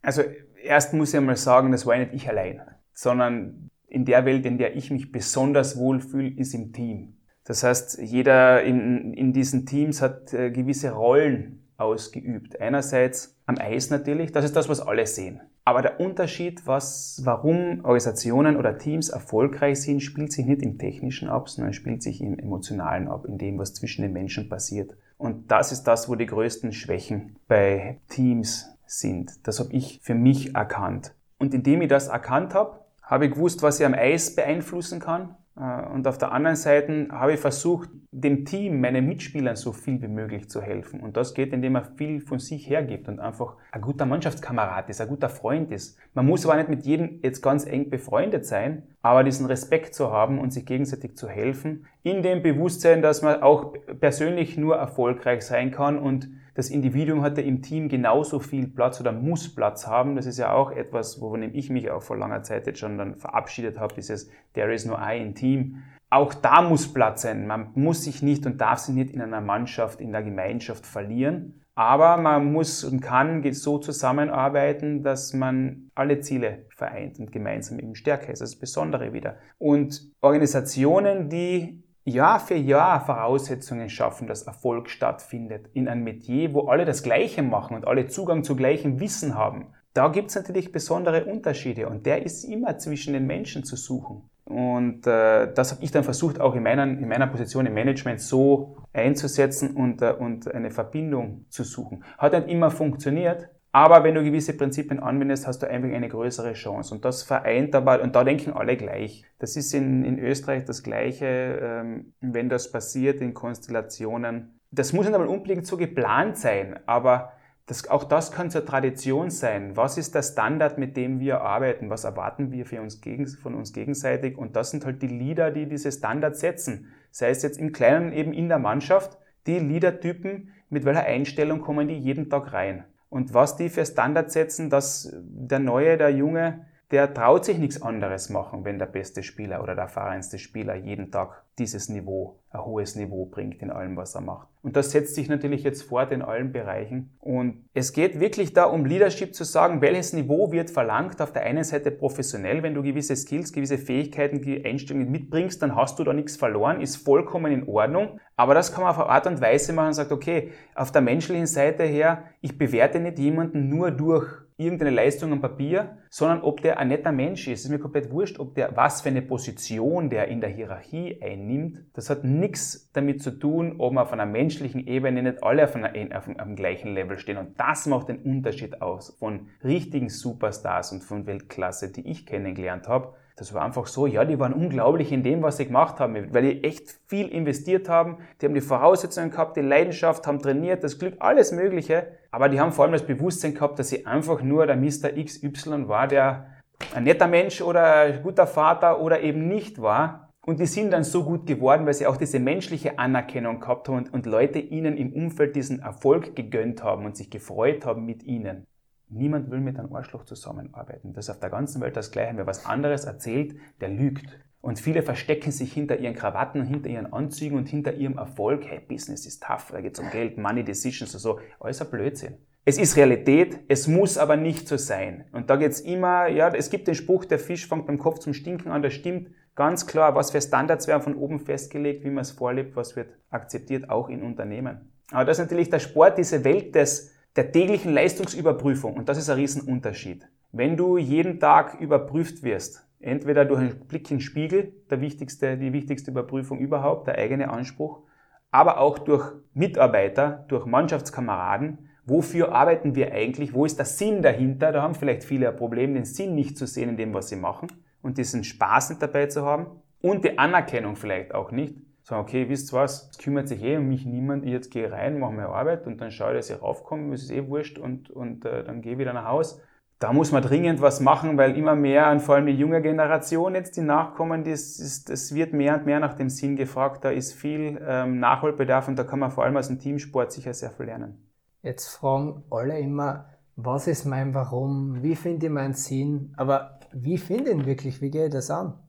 Also 0.01 0.23
erst 0.63 0.93
muss 0.93 1.09
ich 1.09 1.17
einmal 1.17 1.35
sagen, 1.35 1.71
das 1.71 1.85
war 1.85 1.97
nicht 1.97 2.13
ich 2.13 2.29
allein, 2.29 2.61
sondern 2.93 3.69
in 3.87 4.05
der 4.05 4.25
Welt, 4.25 4.45
in 4.45 4.57
der 4.57 4.75
ich 4.75 4.91
mich 4.91 5.11
besonders 5.11 5.77
wohlfühle, 5.77 6.29
ist 6.29 6.53
im 6.53 6.71
Team. 6.71 7.17
Das 7.43 7.63
heißt, 7.63 7.99
jeder 7.99 8.63
in, 8.63 9.13
in 9.13 9.33
diesen 9.33 9.65
Teams 9.65 10.01
hat 10.01 10.33
äh, 10.33 10.49
gewisse 10.49 10.91
Rollen 10.91 11.67
ausgeübt. 11.75 12.59
Einerseits 12.61 13.37
am 13.45 13.57
Eis 13.57 13.89
natürlich, 13.89 14.31
das 14.31 14.45
ist 14.45 14.55
das, 14.55 14.69
was 14.69 14.79
alle 14.79 15.05
sehen. 15.05 15.41
Aber 15.65 15.81
der 15.81 15.99
Unterschied, 15.99 16.67
was, 16.67 17.21
warum 17.23 17.85
Organisationen 17.85 18.57
oder 18.57 18.77
Teams 18.77 19.09
erfolgreich 19.09 19.81
sind, 19.81 20.01
spielt 20.01 20.33
sich 20.33 20.45
nicht 20.45 20.61
im 20.61 20.77
Technischen 20.77 21.29
ab, 21.29 21.49
sondern 21.49 21.73
spielt 21.73 22.03
sich 22.03 22.21
im 22.21 22.37
Emotionalen 22.37 23.07
ab, 23.07 23.25
in 23.25 23.37
dem, 23.37 23.57
was 23.57 23.73
zwischen 23.73 24.01
den 24.01 24.11
Menschen 24.11 24.49
passiert. 24.49 24.97
Und 25.17 25.51
das 25.51 25.71
ist 25.71 25.83
das, 25.83 26.09
wo 26.09 26.15
die 26.15 26.25
größten 26.25 26.73
Schwächen 26.73 27.37
bei 27.47 28.01
Teams 28.09 28.75
sind. 28.85 29.47
Das 29.47 29.59
habe 29.59 29.71
ich 29.71 30.01
für 30.03 30.15
mich 30.15 30.53
erkannt. 30.53 31.15
Und 31.37 31.53
indem 31.53 31.81
ich 31.81 31.87
das 31.87 32.09
erkannt 32.09 32.53
habe, 32.53 32.81
habe 33.01 33.25
ich 33.25 33.31
gewusst, 33.31 33.63
was 33.63 33.79
ich 33.79 33.85
am 33.85 33.93
Eis 33.93 34.35
beeinflussen 34.35 34.99
kann 34.99 35.35
und 35.55 36.07
auf 36.07 36.17
der 36.17 36.31
anderen 36.31 36.55
Seite 36.55 37.07
habe 37.11 37.33
ich 37.33 37.39
versucht, 37.39 37.89
dem 38.11 38.43
Team, 38.43 38.81
meinen 38.81 39.07
Mitspielern 39.07 39.55
so 39.55 39.71
viel 39.71 40.01
wie 40.01 40.07
möglich 40.07 40.49
zu 40.49 40.61
helfen. 40.61 40.99
Und 40.99 41.15
das 41.15 41.35
geht, 41.35 41.53
indem 41.53 41.73
man 41.73 41.95
viel 41.95 42.21
von 42.21 42.39
sich 42.39 42.67
hergibt 42.67 43.07
und 43.07 43.19
einfach 43.19 43.55
ein 43.71 43.81
guter 43.81 44.07
Mannschaftskamerad 44.07 44.89
ist, 44.89 44.99
ein 44.99 45.07
guter 45.07 45.29
Freund 45.29 45.71
ist. 45.71 45.99
Man 46.15 46.25
muss 46.25 46.45
aber 46.45 46.55
nicht 46.57 46.69
mit 46.69 46.85
jedem 46.85 47.19
jetzt 47.21 47.41
ganz 47.41 47.67
eng 47.67 47.91
befreundet 47.91 48.47
sein, 48.47 48.83
aber 49.03 49.23
diesen 49.23 49.45
Respekt 49.45 49.93
zu 49.93 50.11
haben 50.11 50.39
und 50.39 50.51
sich 50.51 50.65
gegenseitig 50.65 51.17
zu 51.17 51.29
helfen, 51.29 51.85
in 52.01 52.23
dem 52.23 52.41
Bewusstsein, 52.41 53.03
dass 53.03 53.21
man 53.21 53.43
auch 53.43 53.73
persönlich 53.99 54.57
nur 54.57 54.75
erfolgreich 54.77 55.43
sein 55.43 55.69
kann 55.69 55.99
und 55.99 56.29
das 56.55 56.69
Individuum 56.69 57.23
hat 57.23 57.37
ja 57.37 57.43
im 57.43 57.61
Team 57.61 57.89
genauso 57.89 58.39
viel 58.39 58.67
Platz 58.67 58.99
oder 58.99 59.11
muss 59.11 59.53
Platz 59.53 59.87
haben. 59.87 60.15
Das 60.15 60.25
ist 60.25 60.37
ja 60.37 60.53
auch 60.53 60.71
etwas, 60.71 61.19
wovon 61.19 61.41
ich 61.41 61.69
mich 61.69 61.89
auch 61.89 62.03
vor 62.03 62.17
langer 62.17 62.43
Zeit 62.43 62.67
jetzt 62.67 62.79
schon 62.79 62.97
dann 62.97 63.15
verabschiedet 63.15 63.79
habe, 63.79 63.95
dieses 63.95 64.29
There 64.53 64.73
is 64.73 64.85
no 64.85 64.95
I 64.95 65.19
in 65.19 65.33
Team. 65.33 65.83
Auch 66.09 66.33
da 66.33 66.61
muss 66.61 66.93
Platz 66.93 67.23
sein. 67.23 67.47
Man 67.47 67.71
muss 67.73 68.03
sich 68.03 68.21
nicht 68.21 68.45
und 68.45 68.61
darf 68.61 68.79
sich 68.79 68.93
nicht 68.93 69.11
in 69.11 69.21
einer 69.21 69.41
Mannschaft, 69.41 69.99
in 69.99 70.11
der 70.11 70.21
Gemeinschaft 70.21 70.85
verlieren. 70.85 71.63
Aber 71.75 72.17
man 72.17 72.51
muss 72.51 72.83
und 72.83 73.01
kann 73.01 73.51
so 73.51 73.79
zusammenarbeiten, 73.79 75.01
dass 75.01 75.33
man 75.33 75.89
alle 75.95 76.19
Ziele 76.19 76.67
vereint 76.69 77.17
und 77.17 77.31
gemeinsam 77.31 77.79
eben 77.79 77.95
stärker 77.95 78.31
ist. 78.31 78.41
Das 78.41 78.49
ist 78.49 78.55
das 78.57 78.59
Besondere 78.59 79.11
wieder. 79.13 79.37
Und 79.57 80.11
Organisationen, 80.21 81.29
die 81.29 81.82
Jahr 82.05 82.39
für 82.39 82.55
Jahr 82.55 83.05
Voraussetzungen 83.05 83.89
schaffen, 83.89 84.27
dass 84.27 84.43
Erfolg 84.43 84.89
stattfindet 84.89 85.69
in 85.73 85.87
einem 85.87 86.03
Metier, 86.03 86.53
wo 86.53 86.67
alle 86.67 86.85
das 86.85 87.01
Gleiche 87.01 87.43
machen 87.43 87.75
und 87.75 87.87
alle 87.87 88.07
Zugang 88.07 88.43
zu 88.43 88.55
gleichem 88.55 88.99
Wissen 88.99 89.35
haben. 89.35 89.67
Da 89.93 90.09
gibt 90.09 90.29
es 90.29 90.35
natürlich 90.35 90.71
besondere 90.71 91.25
Unterschiede 91.25 91.87
und 91.87 92.05
der 92.05 92.23
ist 92.23 92.43
immer 92.43 92.77
zwischen 92.77 93.13
den 93.13 93.25
Menschen 93.25 93.63
zu 93.63 93.75
suchen. 93.75 94.29
Und 94.45 95.07
äh, 95.07 95.53
das 95.53 95.71
habe 95.71 95.83
ich 95.83 95.91
dann 95.91 96.03
versucht, 96.03 96.41
auch 96.41 96.55
in 96.55 96.63
meiner, 96.63 96.83
in 96.83 97.07
meiner 97.07 97.27
Position 97.27 97.65
im 97.65 97.73
Management 97.73 98.19
so 98.19 98.75
einzusetzen 98.91 99.75
und, 99.75 100.01
äh, 100.01 100.11
und 100.11 100.53
eine 100.53 100.71
Verbindung 100.71 101.45
zu 101.49 101.63
suchen. 101.63 102.03
Hat 102.17 102.33
nicht 102.33 102.49
immer 102.49 102.69
funktioniert, 102.69 103.49
aber 103.75 104.03
wenn 104.03 104.13
du 104.13 104.23
gewisse 104.23 104.55
Prinzipien 104.55 104.99
anwendest, 104.99 105.47
hast 105.47 105.63
du 105.63 105.67
einfach 105.67 105.89
eine 105.89 106.07
größere 106.07 106.53
Chance. 106.53 106.93
Und 106.93 107.03
das 107.05 107.23
vereint 107.23 107.73
aber, 107.73 108.03
und 108.03 108.15
da 108.15 108.23
denken 108.23 108.53
alle 108.53 108.77
gleich. 108.77 109.25
Das 109.39 109.55
ist 109.55 109.73
in, 109.73 110.05
in 110.05 110.19
Österreich 110.19 110.63
das 110.63 110.83
Gleiche, 110.83 111.59
ähm, 111.59 112.13
wenn 112.21 112.49
das 112.49 112.71
passiert 112.71 113.19
in 113.19 113.33
Konstellationen. 113.33 114.59
Das 114.69 114.93
muss 114.93 115.07
nicht 115.07 115.15
einmal 115.15 115.27
unbedingt 115.27 115.65
so 115.65 115.75
geplant 115.75 116.37
sein, 116.37 116.79
aber 116.85 117.33
das, 117.65 117.89
auch 117.89 118.03
das 118.03 118.31
kann 118.31 118.51
zur 118.51 118.63
Tradition 118.63 119.31
sein. 119.31 119.75
Was 119.75 119.97
ist 119.97 120.13
der 120.13 120.21
Standard, 120.21 120.77
mit 120.77 120.95
dem 120.95 121.19
wir 121.19 121.41
arbeiten? 121.41 121.89
Was 121.89 122.03
erwarten 122.03 122.51
wir 122.51 122.79
uns 122.79 123.01
gegen, 123.01 123.25
von 123.25 123.55
uns 123.55 123.73
gegenseitig? 123.73 124.37
Und 124.37 124.55
das 124.55 124.69
sind 124.69 124.85
halt 124.85 125.01
die 125.01 125.07
Leader, 125.07 125.49
die 125.49 125.67
diese 125.67 125.91
Standards 125.91 126.41
setzen. 126.41 126.93
Sei 127.09 127.29
es 127.29 127.41
jetzt 127.41 127.57
im 127.57 127.71
Kleinen 127.71 128.13
eben 128.13 128.33
in 128.33 128.49
der 128.49 128.59
Mannschaft, 128.59 129.17
die 129.47 129.57
Leadertypen, 129.57 130.51
mit 130.69 130.85
welcher 130.85 131.05
Einstellung 131.05 131.61
kommen 131.61 131.87
die 131.87 131.97
jeden 131.97 132.29
Tag 132.29 132.53
rein? 132.53 132.85
Und 133.13 133.35
was 133.35 133.57
die 133.57 133.69
für 133.69 133.85
Standards 133.85 134.33
setzen, 134.33 134.71
dass 134.71 135.15
der 135.21 135.59
Neue, 135.59 135.97
der 135.97 136.09
Junge, 136.09 136.65
der 136.89 137.13
traut 137.13 137.45
sich 137.45 137.59
nichts 137.59 137.79
anderes 137.79 138.31
machen, 138.31 138.65
wenn 138.65 138.79
der 138.79 138.87
beste 138.87 139.21
Spieler 139.21 139.61
oder 139.61 139.75
der 139.75 139.83
erfahrenste 139.83 140.39
Spieler 140.39 140.73
jeden 140.73 141.11
Tag 141.11 141.43
dieses 141.59 141.89
Niveau, 141.89 142.39
ein 142.49 142.65
hohes 142.65 142.95
Niveau 142.95 143.25
bringt 143.25 143.61
in 143.61 143.69
allem, 143.69 143.95
was 143.95 144.15
er 144.15 144.21
macht. 144.21 144.47
Und 144.63 144.75
das 144.75 144.91
setzt 144.91 145.15
sich 145.15 145.27
natürlich 145.27 145.63
jetzt 145.63 145.83
fort 145.83 146.11
in 146.11 146.21
allen 146.21 146.51
Bereichen. 146.51 147.15
Und 147.19 147.65
es 147.73 147.91
geht 147.93 148.19
wirklich 148.19 148.53
da 148.53 148.63
um 148.63 148.85
Leadership 148.85 149.35
zu 149.35 149.43
sagen, 149.43 149.81
welches 149.81 150.13
Niveau 150.13 150.51
wird 150.51 150.69
verlangt. 150.69 151.21
Auf 151.21 151.33
der 151.33 151.43
einen 151.43 151.63
Seite 151.63 151.91
professionell, 151.91 152.63
wenn 152.63 152.73
du 152.73 152.81
gewisse 152.81 153.15
Skills, 153.15 153.51
gewisse 153.51 153.77
Fähigkeiten, 153.77 154.41
die 154.41 154.63
Einstellungen 154.63 155.11
mitbringst, 155.11 155.61
dann 155.61 155.75
hast 155.75 155.99
du 155.99 156.03
da 156.03 156.13
nichts 156.13 156.37
verloren, 156.37 156.81
ist 156.81 156.95
vollkommen 156.95 157.51
in 157.51 157.67
Ordnung. 157.67 158.19
Aber 158.35 158.53
das 158.53 158.73
kann 158.73 158.83
man 158.83 158.91
auf 158.91 158.99
eine 158.99 159.09
Art 159.09 159.27
und 159.27 159.41
Weise 159.41 159.73
machen 159.73 159.87
und 159.87 159.93
sagt, 159.93 160.11
okay, 160.11 160.51
auf 160.75 160.91
der 160.91 161.01
menschlichen 161.01 161.47
Seite 161.47 161.83
her, 161.83 162.23
ich 162.41 162.57
bewerte 162.57 162.99
nicht 162.99 163.19
jemanden 163.19 163.69
nur 163.69 163.91
durch 163.91 164.43
irgendeine 164.57 164.91
Leistung 164.91 165.31
am 165.31 165.41
Papier, 165.41 165.97
sondern 166.09 166.41
ob 166.41 166.61
der 166.61 166.79
ein 166.79 166.87
netter 166.87 167.11
Mensch 167.11 167.47
ist. 167.47 167.59
Es 167.59 167.65
ist 167.65 167.71
mir 167.71 167.79
komplett 167.79 168.11
wurscht, 168.11 168.39
ob 168.39 168.55
der, 168.55 168.75
was 168.75 169.01
für 169.01 169.09
eine 169.09 169.21
Position 169.21 170.09
der 170.09 170.27
in 170.27 170.41
der 170.41 170.49
Hierarchie 170.49 171.19
einnimmt 171.21 171.42
einnimmt. 171.43 171.79
Das 171.93 172.09
hat 172.09 172.23
nichts 172.23 172.89
damit 172.93 173.21
zu 173.21 173.31
tun, 173.31 173.75
ob 173.77 173.93
man 173.93 174.03
auf 174.03 174.13
einer 174.13 174.25
menschlichen 174.25 174.85
Ebene 174.87 175.21
nicht 175.23 175.43
alle 175.43 175.65
auf, 175.65 175.75
einer, 175.75 175.91
auf, 176.17 176.27
auf 176.27 176.45
dem 176.45 176.55
gleichen 176.55 176.93
Level 176.93 177.17
stehen. 177.17 177.37
Und 177.37 177.59
das 177.59 177.85
macht 177.85 178.09
den 178.09 178.17
Unterschied 178.19 178.81
aus 178.81 179.17
von 179.19 179.47
richtigen 179.63 180.09
Superstars 180.09 180.91
und 180.91 181.03
von 181.03 181.25
Weltklasse, 181.25 181.91
die 181.91 182.07
ich 182.09 182.25
kennengelernt 182.25 182.87
habe. 182.87 183.13
Das 183.35 183.53
war 183.53 183.63
einfach 183.63 183.87
so, 183.87 184.05
ja, 184.05 184.25
die 184.25 184.39
waren 184.39 184.53
unglaublich 184.53 185.11
in 185.11 185.23
dem, 185.23 185.41
was 185.41 185.57
sie 185.57 185.65
gemacht 185.65 185.99
haben, 185.99 186.33
weil 186.33 186.43
die 186.43 186.63
echt 186.63 186.99
viel 187.07 187.27
investiert 187.27 187.89
haben. 187.89 188.19
Die 188.39 188.45
haben 188.45 188.53
die 188.53 188.61
Voraussetzungen 188.61 189.31
gehabt, 189.31 189.57
die 189.57 189.61
Leidenschaft, 189.61 190.27
haben 190.27 190.39
trainiert, 190.39 190.83
das 190.83 190.99
Glück, 190.99 191.15
alles 191.19 191.51
Mögliche. 191.51 192.07
Aber 192.29 192.47
die 192.47 192.59
haben 192.59 192.71
vor 192.71 192.85
allem 192.85 192.93
das 192.93 193.05
Bewusstsein 193.05 193.55
gehabt, 193.55 193.79
dass 193.79 193.89
sie 193.89 194.05
einfach 194.05 194.43
nur 194.43 194.67
der 194.67 194.75
Mr. 194.75 195.11
XY 195.23 195.87
war, 195.87 196.07
der 196.07 196.47
ein 196.93 197.03
netter 197.03 197.27
Mensch 197.27 197.61
oder 197.61 198.01
ein 198.01 198.21
guter 198.21 198.45
Vater 198.45 199.01
oder 199.01 199.21
eben 199.21 199.47
nicht 199.47 199.81
war. 199.81 200.22
Und 200.45 200.59
die 200.59 200.65
sind 200.65 200.91
dann 200.91 201.05
so 201.05 201.23
gut 201.23 201.47
geworden, 201.47 201.85
weil 201.85 201.93
sie 201.93 202.05
auch 202.05 202.17
diese 202.17 202.37
menschliche 202.37 202.99
Anerkennung 202.99 203.61
gehabt 203.61 203.87
haben 203.87 203.97
und, 203.97 204.13
und 204.13 204.25
Leute 204.25 204.59
ihnen 204.59 204.97
im 204.97 205.13
Umfeld 205.13 205.55
diesen 205.55 205.79
Erfolg 205.79 206.35
gegönnt 206.35 206.83
haben 206.83 207.05
und 207.05 207.15
sich 207.15 207.29
gefreut 207.29 207.85
haben 207.85 208.05
mit 208.05 208.23
ihnen. 208.23 208.67
Niemand 209.07 209.51
will 209.51 209.61
mit 209.61 209.79
einem 209.79 209.95
Arschloch 209.95 210.25
zusammenarbeiten. 210.25 211.13
Das 211.13 211.25
ist 211.25 211.29
auf 211.29 211.39
der 211.39 211.49
ganzen 211.49 211.81
Welt 211.81 211.95
das 211.95 212.11
Gleiche. 212.11 212.35
Wer 212.35 212.47
was 212.47 212.65
anderes 212.65 213.05
erzählt, 213.05 213.55
der 213.79 213.89
lügt. 213.89 214.25
Und 214.59 214.79
viele 214.79 215.01
verstecken 215.01 215.51
sich 215.51 215.71
hinter 215.71 215.99
ihren 215.99 216.15
Krawatten 216.15 216.59
und 216.59 216.67
hinter 216.67 216.89
ihren 216.89 217.13
Anzügen 217.13 217.57
und 217.57 217.69
hinter 217.69 217.93
ihrem 217.93 218.17
Erfolg. 218.17 218.65
Hey, 218.65 218.81
Business 218.85 219.25
ist 219.25 219.43
tough, 219.43 219.69
da 219.71 219.79
geht 219.79 219.93
es 219.93 219.99
um 219.99 220.09
Geld, 220.09 220.37
Money 220.37 220.63
Decisions 220.63 221.13
und 221.13 221.19
so. 221.21 221.39
Alles 221.59 221.81
ein 221.81 221.89
Blödsinn. 221.89 222.37
Es 222.65 222.77
ist 222.77 222.95
Realität, 222.97 223.59
es 223.67 223.87
muss 223.87 224.17
aber 224.17 224.37
nicht 224.37 224.67
so 224.67 224.77
sein. 224.77 225.25
Und 225.33 225.49
da 225.49 225.57
geht's 225.57 225.81
immer, 225.81 226.27
ja, 226.27 226.49
es 226.49 226.69
gibt 226.69 226.87
den 226.87 226.95
Spruch, 226.95 227.25
der 227.25 227.39
Fisch 227.39 227.67
fängt 227.67 227.87
beim 227.87 227.97
Kopf 227.97 228.19
zum 228.19 228.33
Stinken 228.33 228.71
an, 228.71 228.81
das 228.81 228.93
stimmt 228.93 229.29
ganz 229.55 229.87
klar. 229.87 230.15
Was 230.15 230.31
für 230.31 230.41
Standards 230.41 230.87
werden 230.87 231.03
von 231.03 231.15
oben 231.15 231.39
festgelegt, 231.39 232.03
wie 232.03 232.09
man 232.09 232.21
es 232.21 232.31
vorlebt, 232.31 232.75
was 232.75 232.95
wird 232.95 233.09
akzeptiert, 233.29 233.89
auch 233.89 234.09
in 234.09 234.23
Unternehmen. 234.23 234.91
Aber 235.11 235.25
das 235.25 235.37
ist 235.39 235.45
natürlich 235.45 235.69
der 235.69 235.79
Sport, 235.79 236.17
diese 236.17 236.43
Welt 236.43 236.75
des 236.75 237.11
der 237.35 237.51
täglichen 237.51 237.93
Leistungsüberprüfung. 237.93 238.95
Und 238.95 239.09
das 239.09 239.17
ist 239.17 239.29
ein 239.29 239.37
Riesenunterschied. 239.37 240.27
Wenn 240.51 240.77
du 240.77 240.97
jeden 240.97 241.39
Tag 241.39 241.79
überprüft 241.81 242.43
wirst, 242.43 242.87
entweder 242.99 243.43
durch 243.43 243.59
einen 243.59 243.87
Blick 243.87 244.09
in 244.11 244.17
den 244.17 244.21
Spiegel, 244.21 244.73
der 244.89 245.01
wichtigste, 245.01 245.57
die 245.57 245.73
wichtigste 245.73 246.11
Überprüfung 246.11 246.59
überhaupt, 246.59 247.07
der 247.07 247.17
eigene 247.17 247.49
Anspruch, 247.49 248.03
aber 248.51 248.79
auch 248.79 248.99
durch 248.99 249.31
Mitarbeiter, 249.55 250.45
durch 250.47 250.67
Mannschaftskameraden, 250.67 251.89
wofür 252.05 252.53
arbeiten 252.53 252.93
wir 252.93 253.11
eigentlich, 253.11 253.55
wo 253.55 253.65
ist 253.65 253.79
der 253.79 253.85
Sinn 253.85 254.21
dahinter, 254.21 254.71
da 254.71 254.83
haben 254.83 254.93
vielleicht 254.93 255.23
viele 255.23 255.49
ein 255.49 255.55
Problem, 255.55 255.95
den 255.95 256.05
Sinn 256.05 256.35
nicht 256.35 256.55
zu 256.55 256.67
sehen 256.67 256.89
in 256.89 256.97
dem, 256.97 257.13
was 257.15 257.29
sie 257.29 257.35
machen 257.35 257.67
und 258.03 258.19
diesen 258.19 258.43
Spaß 258.43 258.91
nicht 258.91 259.01
dabei 259.01 259.25
zu 259.25 259.43
haben 259.43 259.65
und 260.01 260.23
die 260.23 260.37
Anerkennung 260.37 260.95
vielleicht 260.95 261.33
auch 261.33 261.49
nicht 261.49 261.75
sagen, 262.03 262.21
okay, 262.21 262.49
wisst 262.49 262.73
ihr 262.73 262.77
was, 262.77 263.09
es 263.11 263.17
kümmert 263.17 263.47
sich 263.47 263.63
eh 263.63 263.77
um 263.77 263.87
mich 263.87 264.05
niemand, 264.05 264.45
ich 264.45 264.51
jetzt 264.51 264.71
gehe 264.71 264.91
rein, 264.91 265.19
mache 265.19 265.33
meine 265.33 265.49
Arbeit 265.49 265.87
und 265.87 265.99
dann 266.01 266.11
schaue 266.11 266.31
ich, 266.31 266.37
dass 266.37 266.49
ich 266.49 266.61
raufkomme, 266.61 267.13
es 267.15 267.23
ist 267.23 267.31
eh 267.31 267.47
wurscht 267.47 267.79
und, 267.79 268.11
und 268.11 268.45
äh, 268.45 268.63
dann 268.63 268.81
gehe 268.81 268.93
ich 268.93 268.99
wieder 268.99 269.13
nach 269.13 269.25
Haus. 269.25 269.61
Da 269.99 270.11
muss 270.11 270.33
man 270.33 270.43
dringend 270.43 270.81
was 270.81 270.99
machen, 270.99 271.37
weil 271.37 271.55
immer 271.55 271.75
mehr, 271.75 272.11
und 272.11 272.19
vor 272.19 272.35
allem 272.35 272.47
die 272.47 272.53
junge 272.53 272.81
Generation 272.81 273.55
jetzt, 273.55 273.77
die 273.77 273.81
nachkommen, 273.81 274.43
das, 274.43 274.77
ist, 274.77 275.09
das 275.09 275.33
wird 275.33 275.53
mehr 275.53 275.75
und 275.75 275.85
mehr 275.85 276.01
nach 276.01 276.13
dem 276.15 276.29
Sinn 276.29 276.57
gefragt. 276.57 277.05
Da 277.05 277.09
ist 277.09 277.31
viel 277.31 277.81
ähm, 277.87 278.19
Nachholbedarf 278.19 278.89
und 278.89 278.99
da 278.99 279.05
kann 279.05 279.19
man 279.19 279.31
vor 279.31 279.45
allem 279.45 279.55
aus 279.55 279.69
dem 279.69 279.79
Teamsport 279.79 280.33
sicher 280.33 280.53
sehr 280.53 280.71
viel 280.71 280.87
lernen. 280.87 281.29
Jetzt 281.61 281.87
fragen 281.87 282.43
alle 282.51 282.77
immer, 282.79 283.29
was 283.55 283.87
ist 283.87 284.03
mein 284.03 284.33
Warum? 284.33 285.01
Wie 285.03 285.15
finde 285.15 285.45
ich 285.45 285.51
meinen 285.51 285.73
Sinn? 285.73 286.33
Aber 286.35 286.79
wie 286.93 287.17
finde 287.17 287.51
ich 287.51 287.57
ihn 287.57 287.65
wirklich? 287.65 288.01
Wie 288.01 288.09
gehe 288.09 288.25
ich 288.25 288.31
das 288.31 288.49
an? 288.51 288.79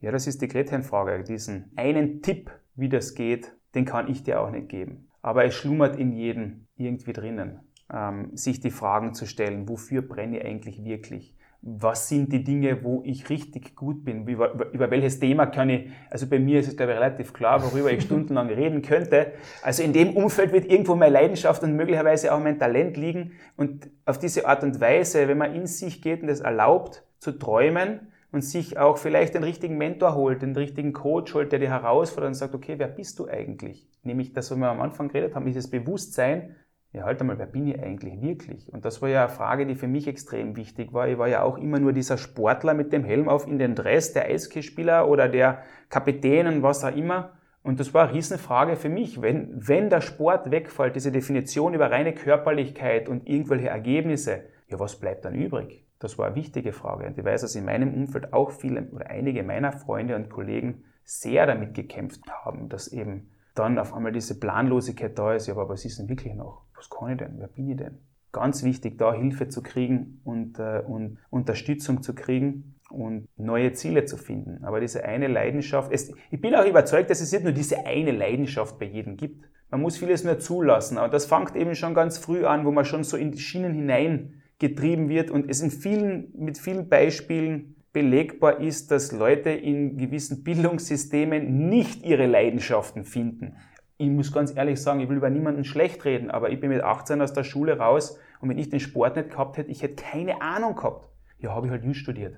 Ja, 0.00 0.10
das 0.10 0.26
ist 0.26 0.40
die 0.40 0.48
Gretchenfrage. 0.48 1.22
Diesen 1.24 1.72
einen 1.76 2.22
Tipp, 2.22 2.50
wie 2.74 2.88
das 2.88 3.14
geht, 3.14 3.52
den 3.74 3.84
kann 3.84 4.08
ich 4.08 4.22
dir 4.22 4.40
auch 4.40 4.50
nicht 4.50 4.68
geben. 4.68 5.08
Aber 5.22 5.44
es 5.44 5.54
schlummert 5.54 5.96
in 5.96 6.12
jedem 6.12 6.66
irgendwie 6.76 7.12
drinnen, 7.12 7.60
ähm, 7.92 8.30
sich 8.34 8.60
die 8.60 8.70
Fragen 8.70 9.12
zu 9.12 9.26
stellen, 9.26 9.68
wofür 9.68 10.02
brenne 10.02 10.38
ich 10.38 10.44
eigentlich 10.44 10.82
wirklich? 10.84 11.36
Was 11.62 12.08
sind 12.08 12.32
die 12.32 12.42
Dinge, 12.42 12.82
wo 12.82 13.02
ich 13.04 13.28
richtig 13.28 13.76
gut 13.76 14.02
bin? 14.02 14.26
Über, 14.26 14.72
über 14.72 14.90
welches 14.90 15.20
Thema 15.20 15.44
kann 15.44 15.68
ich, 15.68 15.90
also 16.08 16.26
bei 16.26 16.38
mir 16.38 16.60
ist 16.60 16.68
es 16.68 16.76
glaube 16.76 16.92
ich 16.92 16.98
relativ 16.98 17.34
klar, 17.34 17.62
worüber 17.62 17.92
ich 17.92 18.02
stundenlang 18.06 18.48
reden 18.48 18.80
könnte. 18.80 19.32
Also 19.62 19.82
in 19.82 19.92
dem 19.92 20.16
Umfeld 20.16 20.52
wird 20.52 20.70
irgendwo 20.70 20.94
meine 20.94 21.12
Leidenschaft 21.12 21.62
und 21.62 21.76
möglicherweise 21.76 22.32
auch 22.32 22.40
mein 22.40 22.58
Talent 22.58 22.96
liegen. 22.96 23.32
Und 23.58 23.90
auf 24.06 24.18
diese 24.18 24.46
Art 24.46 24.62
und 24.62 24.80
Weise, 24.80 25.28
wenn 25.28 25.36
man 25.36 25.54
in 25.54 25.66
sich 25.66 26.00
geht 26.00 26.22
und 26.22 26.30
es 26.30 26.40
erlaubt, 26.40 27.04
zu 27.20 27.32
träumen, 27.32 28.10
und 28.32 28.42
sich 28.42 28.78
auch 28.78 28.98
vielleicht 28.98 29.34
den 29.34 29.44
richtigen 29.44 29.76
Mentor 29.76 30.14
holt, 30.14 30.42
den 30.42 30.54
richtigen 30.54 30.92
Coach 30.92 31.34
holt, 31.34 31.52
der 31.52 31.58
dir 31.58 31.70
herausfordert 31.70 32.28
und 32.28 32.34
sagt, 32.34 32.54
okay, 32.54 32.74
wer 32.78 32.88
bist 32.88 33.18
du 33.18 33.26
eigentlich? 33.26 33.88
Nämlich 34.02 34.32
das, 34.32 34.50
was 34.50 34.58
wir 34.58 34.68
am 34.68 34.80
Anfang 34.80 35.08
geredet 35.08 35.34
haben, 35.34 35.46
dieses 35.46 35.68
Bewusstsein, 35.68 36.56
ja, 36.92 37.04
halt 37.04 37.20
einmal, 37.20 37.38
wer 37.38 37.46
bin 37.46 37.68
ich 37.68 37.80
eigentlich 37.80 38.20
wirklich? 38.20 38.72
Und 38.72 38.84
das 38.84 39.00
war 39.00 39.08
ja 39.08 39.24
eine 39.24 39.32
Frage, 39.32 39.66
die 39.66 39.76
für 39.76 39.86
mich 39.86 40.08
extrem 40.08 40.56
wichtig 40.56 40.92
war. 40.92 41.06
Ich 41.08 41.18
war 41.18 41.28
ja 41.28 41.42
auch 41.42 41.56
immer 41.56 41.78
nur 41.78 41.92
dieser 41.92 42.18
Sportler 42.18 42.74
mit 42.74 42.92
dem 42.92 43.04
Helm 43.04 43.28
auf 43.28 43.46
in 43.46 43.58
den 43.58 43.76
Dress, 43.76 44.12
der 44.12 44.26
Eishockeyspieler 44.26 45.08
oder 45.08 45.28
der 45.28 45.62
Kapitän 45.88 46.48
und 46.48 46.62
was 46.62 46.82
auch 46.82 46.94
immer. 46.94 47.32
Und 47.62 47.78
das 47.78 47.94
war 47.94 48.04
eine 48.04 48.14
Riesenfrage 48.14 48.74
für 48.74 48.88
mich. 48.88 49.22
Wenn, 49.22 49.50
wenn 49.54 49.88
der 49.88 50.00
Sport 50.00 50.50
wegfällt, 50.50 50.96
diese 50.96 51.12
Definition 51.12 51.74
über 51.74 51.90
reine 51.92 52.12
Körperlichkeit 52.12 53.08
und 53.08 53.28
irgendwelche 53.28 53.68
Ergebnisse, 53.68 54.44
ja, 54.68 54.80
was 54.80 54.98
bleibt 54.98 55.24
dann 55.24 55.34
übrig? 55.34 55.86
Das 56.00 56.18
war 56.18 56.26
eine 56.26 56.34
wichtige 56.34 56.72
Frage. 56.72 57.06
Und 57.06 57.16
ich 57.16 57.24
weiß, 57.24 57.42
dass 57.42 57.54
in 57.54 57.66
meinem 57.66 57.94
Umfeld 57.94 58.32
auch 58.32 58.50
viele 58.50 58.88
oder 58.90 59.08
einige 59.08 59.42
meiner 59.44 59.70
Freunde 59.70 60.16
und 60.16 60.30
Kollegen 60.30 60.82
sehr 61.04 61.46
damit 61.46 61.74
gekämpft 61.74 62.22
haben, 62.30 62.68
dass 62.68 62.88
eben 62.88 63.30
dann 63.54 63.78
auf 63.78 63.94
einmal 63.94 64.10
diese 64.10 64.40
Planlosigkeit 64.40 65.18
da 65.18 65.34
ist. 65.34 65.46
Ja, 65.46 65.54
aber 65.54 65.68
was 65.68 65.84
ist 65.84 65.98
denn 65.98 66.08
wirklich 66.08 66.34
noch? 66.34 66.62
Was 66.74 66.88
kann 66.88 67.12
ich 67.12 67.18
denn? 67.18 67.34
Wer 67.36 67.48
bin 67.48 67.68
ich 67.68 67.76
denn? 67.76 67.98
Ganz 68.32 68.64
wichtig, 68.64 68.96
da 68.96 69.12
Hilfe 69.12 69.48
zu 69.48 69.62
kriegen 69.62 70.20
und, 70.24 70.58
äh, 70.58 70.82
und 70.86 71.18
Unterstützung 71.28 72.02
zu 72.02 72.14
kriegen 72.14 72.76
und 72.88 73.28
neue 73.36 73.72
Ziele 73.72 74.06
zu 74.06 74.16
finden. 74.16 74.64
Aber 74.64 74.80
diese 74.80 75.04
eine 75.04 75.26
Leidenschaft, 75.26 75.92
es, 75.92 76.14
ich 76.30 76.40
bin 76.40 76.54
auch 76.54 76.64
überzeugt, 76.64 77.10
dass 77.10 77.20
es 77.20 77.32
nicht 77.32 77.44
nur 77.44 77.52
diese 77.52 77.84
eine 77.84 78.12
Leidenschaft 78.12 78.78
bei 78.78 78.86
jedem 78.86 79.16
gibt. 79.16 79.44
Man 79.70 79.82
muss 79.82 79.98
vieles 79.98 80.24
nur 80.24 80.38
zulassen. 80.38 80.96
Aber 80.96 81.08
das 81.08 81.26
fängt 81.26 81.54
eben 81.56 81.74
schon 81.74 81.92
ganz 81.92 82.16
früh 82.16 82.46
an, 82.46 82.64
wo 82.64 82.70
man 82.70 82.84
schon 82.84 83.04
so 83.04 83.16
in 83.16 83.32
die 83.32 83.38
Schienen 83.38 83.74
hinein 83.74 84.39
getrieben 84.60 85.08
wird 85.08 85.32
und 85.32 85.50
es 85.50 85.60
in 85.60 85.72
vielen, 85.72 86.32
mit 86.36 86.58
vielen 86.58 86.88
Beispielen 86.88 87.74
belegbar 87.92 88.60
ist, 88.60 88.92
dass 88.92 89.10
Leute 89.10 89.50
in 89.50 89.98
gewissen 89.98 90.44
Bildungssystemen 90.44 91.68
nicht 91.68 92.04
ihre 92.04 92.26
Leidenschaften 92.26 93.04
finden. 93.04 93.56
Ich 93.96 94.08
muss 94.08 94.32
ganz 94.32 94.54
ehrlich 94.56 94.80
sagen, 94.80 95.00
ich 95.00 95.08
will 95.08 95.16
über 95.16 95.30
niemanden 95.30 95.64
schlecht 95.64 96.04
reden, 96.04 96.30
aber 96.30 96.50
ich 96.50 96.60
bin 96.60 96.70
mit 96.70 96.82
18 96.82 97.20
aus 97.20 97.32
der 97.32 97.42
Schule 97.42 97.78
raus 97.78 98.18
und 98.40 98.48
wenn 98.48 98.58
ich 98.58 98.68
den 98.68 98.80
Sport 98.80 99.16
nicht 99.16 99.30
gehabt 99.30 99.56
hätte, 99.56 99.70
ich 99.70 99.82
hätte 99.82 99.96
keine 99.96 100.40
Ahnung 100.40 100.76
gehabt. 100.76 101.08
Ja, 101.38 101.54
habe 101.54 101.66
ich 101.66 101.72
halt 101.72 101.84
Jus 101.84 101.96
studiert. 101.96 102.36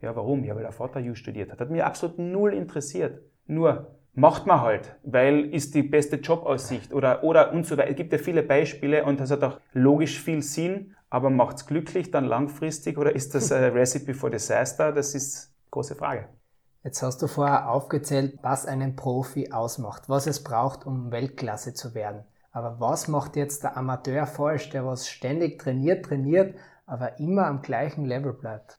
Ja, 0.00 0.14
warum? 0.14 0.44
Ja, 0.44 0.54
weil 0.54 0.62
der 0.62 0.72
Vater 0.72 1.00
Jus 1.00 1.18
studiert 1.18 1.50
hat. 1.50 1.60
Hat 1.60 1.70
mir 1.70 1.86
absolut 1.86 2.18
null 2.18 2.52
interessiert. 2.52 3.22
Nur, 3.46 3.96
macht 4.14 4.46
man 4.46 4.60
halt, 4.60 4.96
weil 5.04 5.54
ist 5.54 5.74
die 5.74 5.82
beste 5.82 6.16
Jobaussicht 6.16 6.92
oder, 6.92 7.24
oder 7.24 7.52
und 7.52 7.66
so 7.66 7.76
weiter. 7.76 7.90
Es 7.90 7.96
gibt 7.96 8.12
ja 8.12 8.18
viele 8.18 8.42
Beispiele 8.42 9.04
und 9.04 9.20
das 9.20 9.30
hat 9.30 9.42
auch 9.42 9.60
logisch 9.72 10.20
viel 10.20 10.42
Sinn, 10.42 10.94
aber 11.12 11.28
macht 11.28 11.58
es 11.58 11.66
glücklich 11.66 12.10
dann 12.10 12.24
langfristig 12.24 12.96
oder 12.96 13.14
ist 13.14 13.34
das 13.34 13.52
ein 13.52 13.64
Recipe 13.74 14.14
for 14.14 14.30
Disaster? 14.30 14.92
Das 14.92 15.14
ist 15.14 15.50
eine 15.50 15.70
große 15.70 15.94
Frage. 15.94 16.28
Jetzt 16.84 17.02
hast 17.02 17.20
du 17.20 17.26
vorher 17.26 17.68
aufgezählt, 17.68 18.38
was 18.40 18.64
einen 18.64 18.96
Profi 18.96 19.52
ausmacht, 19.52 20.08
was 20.08 20.26
es 20.26 20.42
braucht, 20.42 20.86
um 20.86 21.12
Weltklasse 21.12 21.74
zu 21.74 21.94
werden. 21.94 22.24
Aber 22.50 22.80
was 22.80 23.08
macht 23.08 23.36
jetzt 23.36 23.62
der 23.62 23.76
Amateur 23.76 24.26
falsch, 24.26 24.70
der 24.70 24.86
was 24.86 25.06
ständig 25.06 25.58
trainiert, 25.58 26.06
trainiert, 26.06 26.54
aber 26.86 27.18
immer 27.18 27.46
am 27.46 27.60
gleichen 27.60 28.06
Level 28.06 28.32
bleibt? 28.32 28.78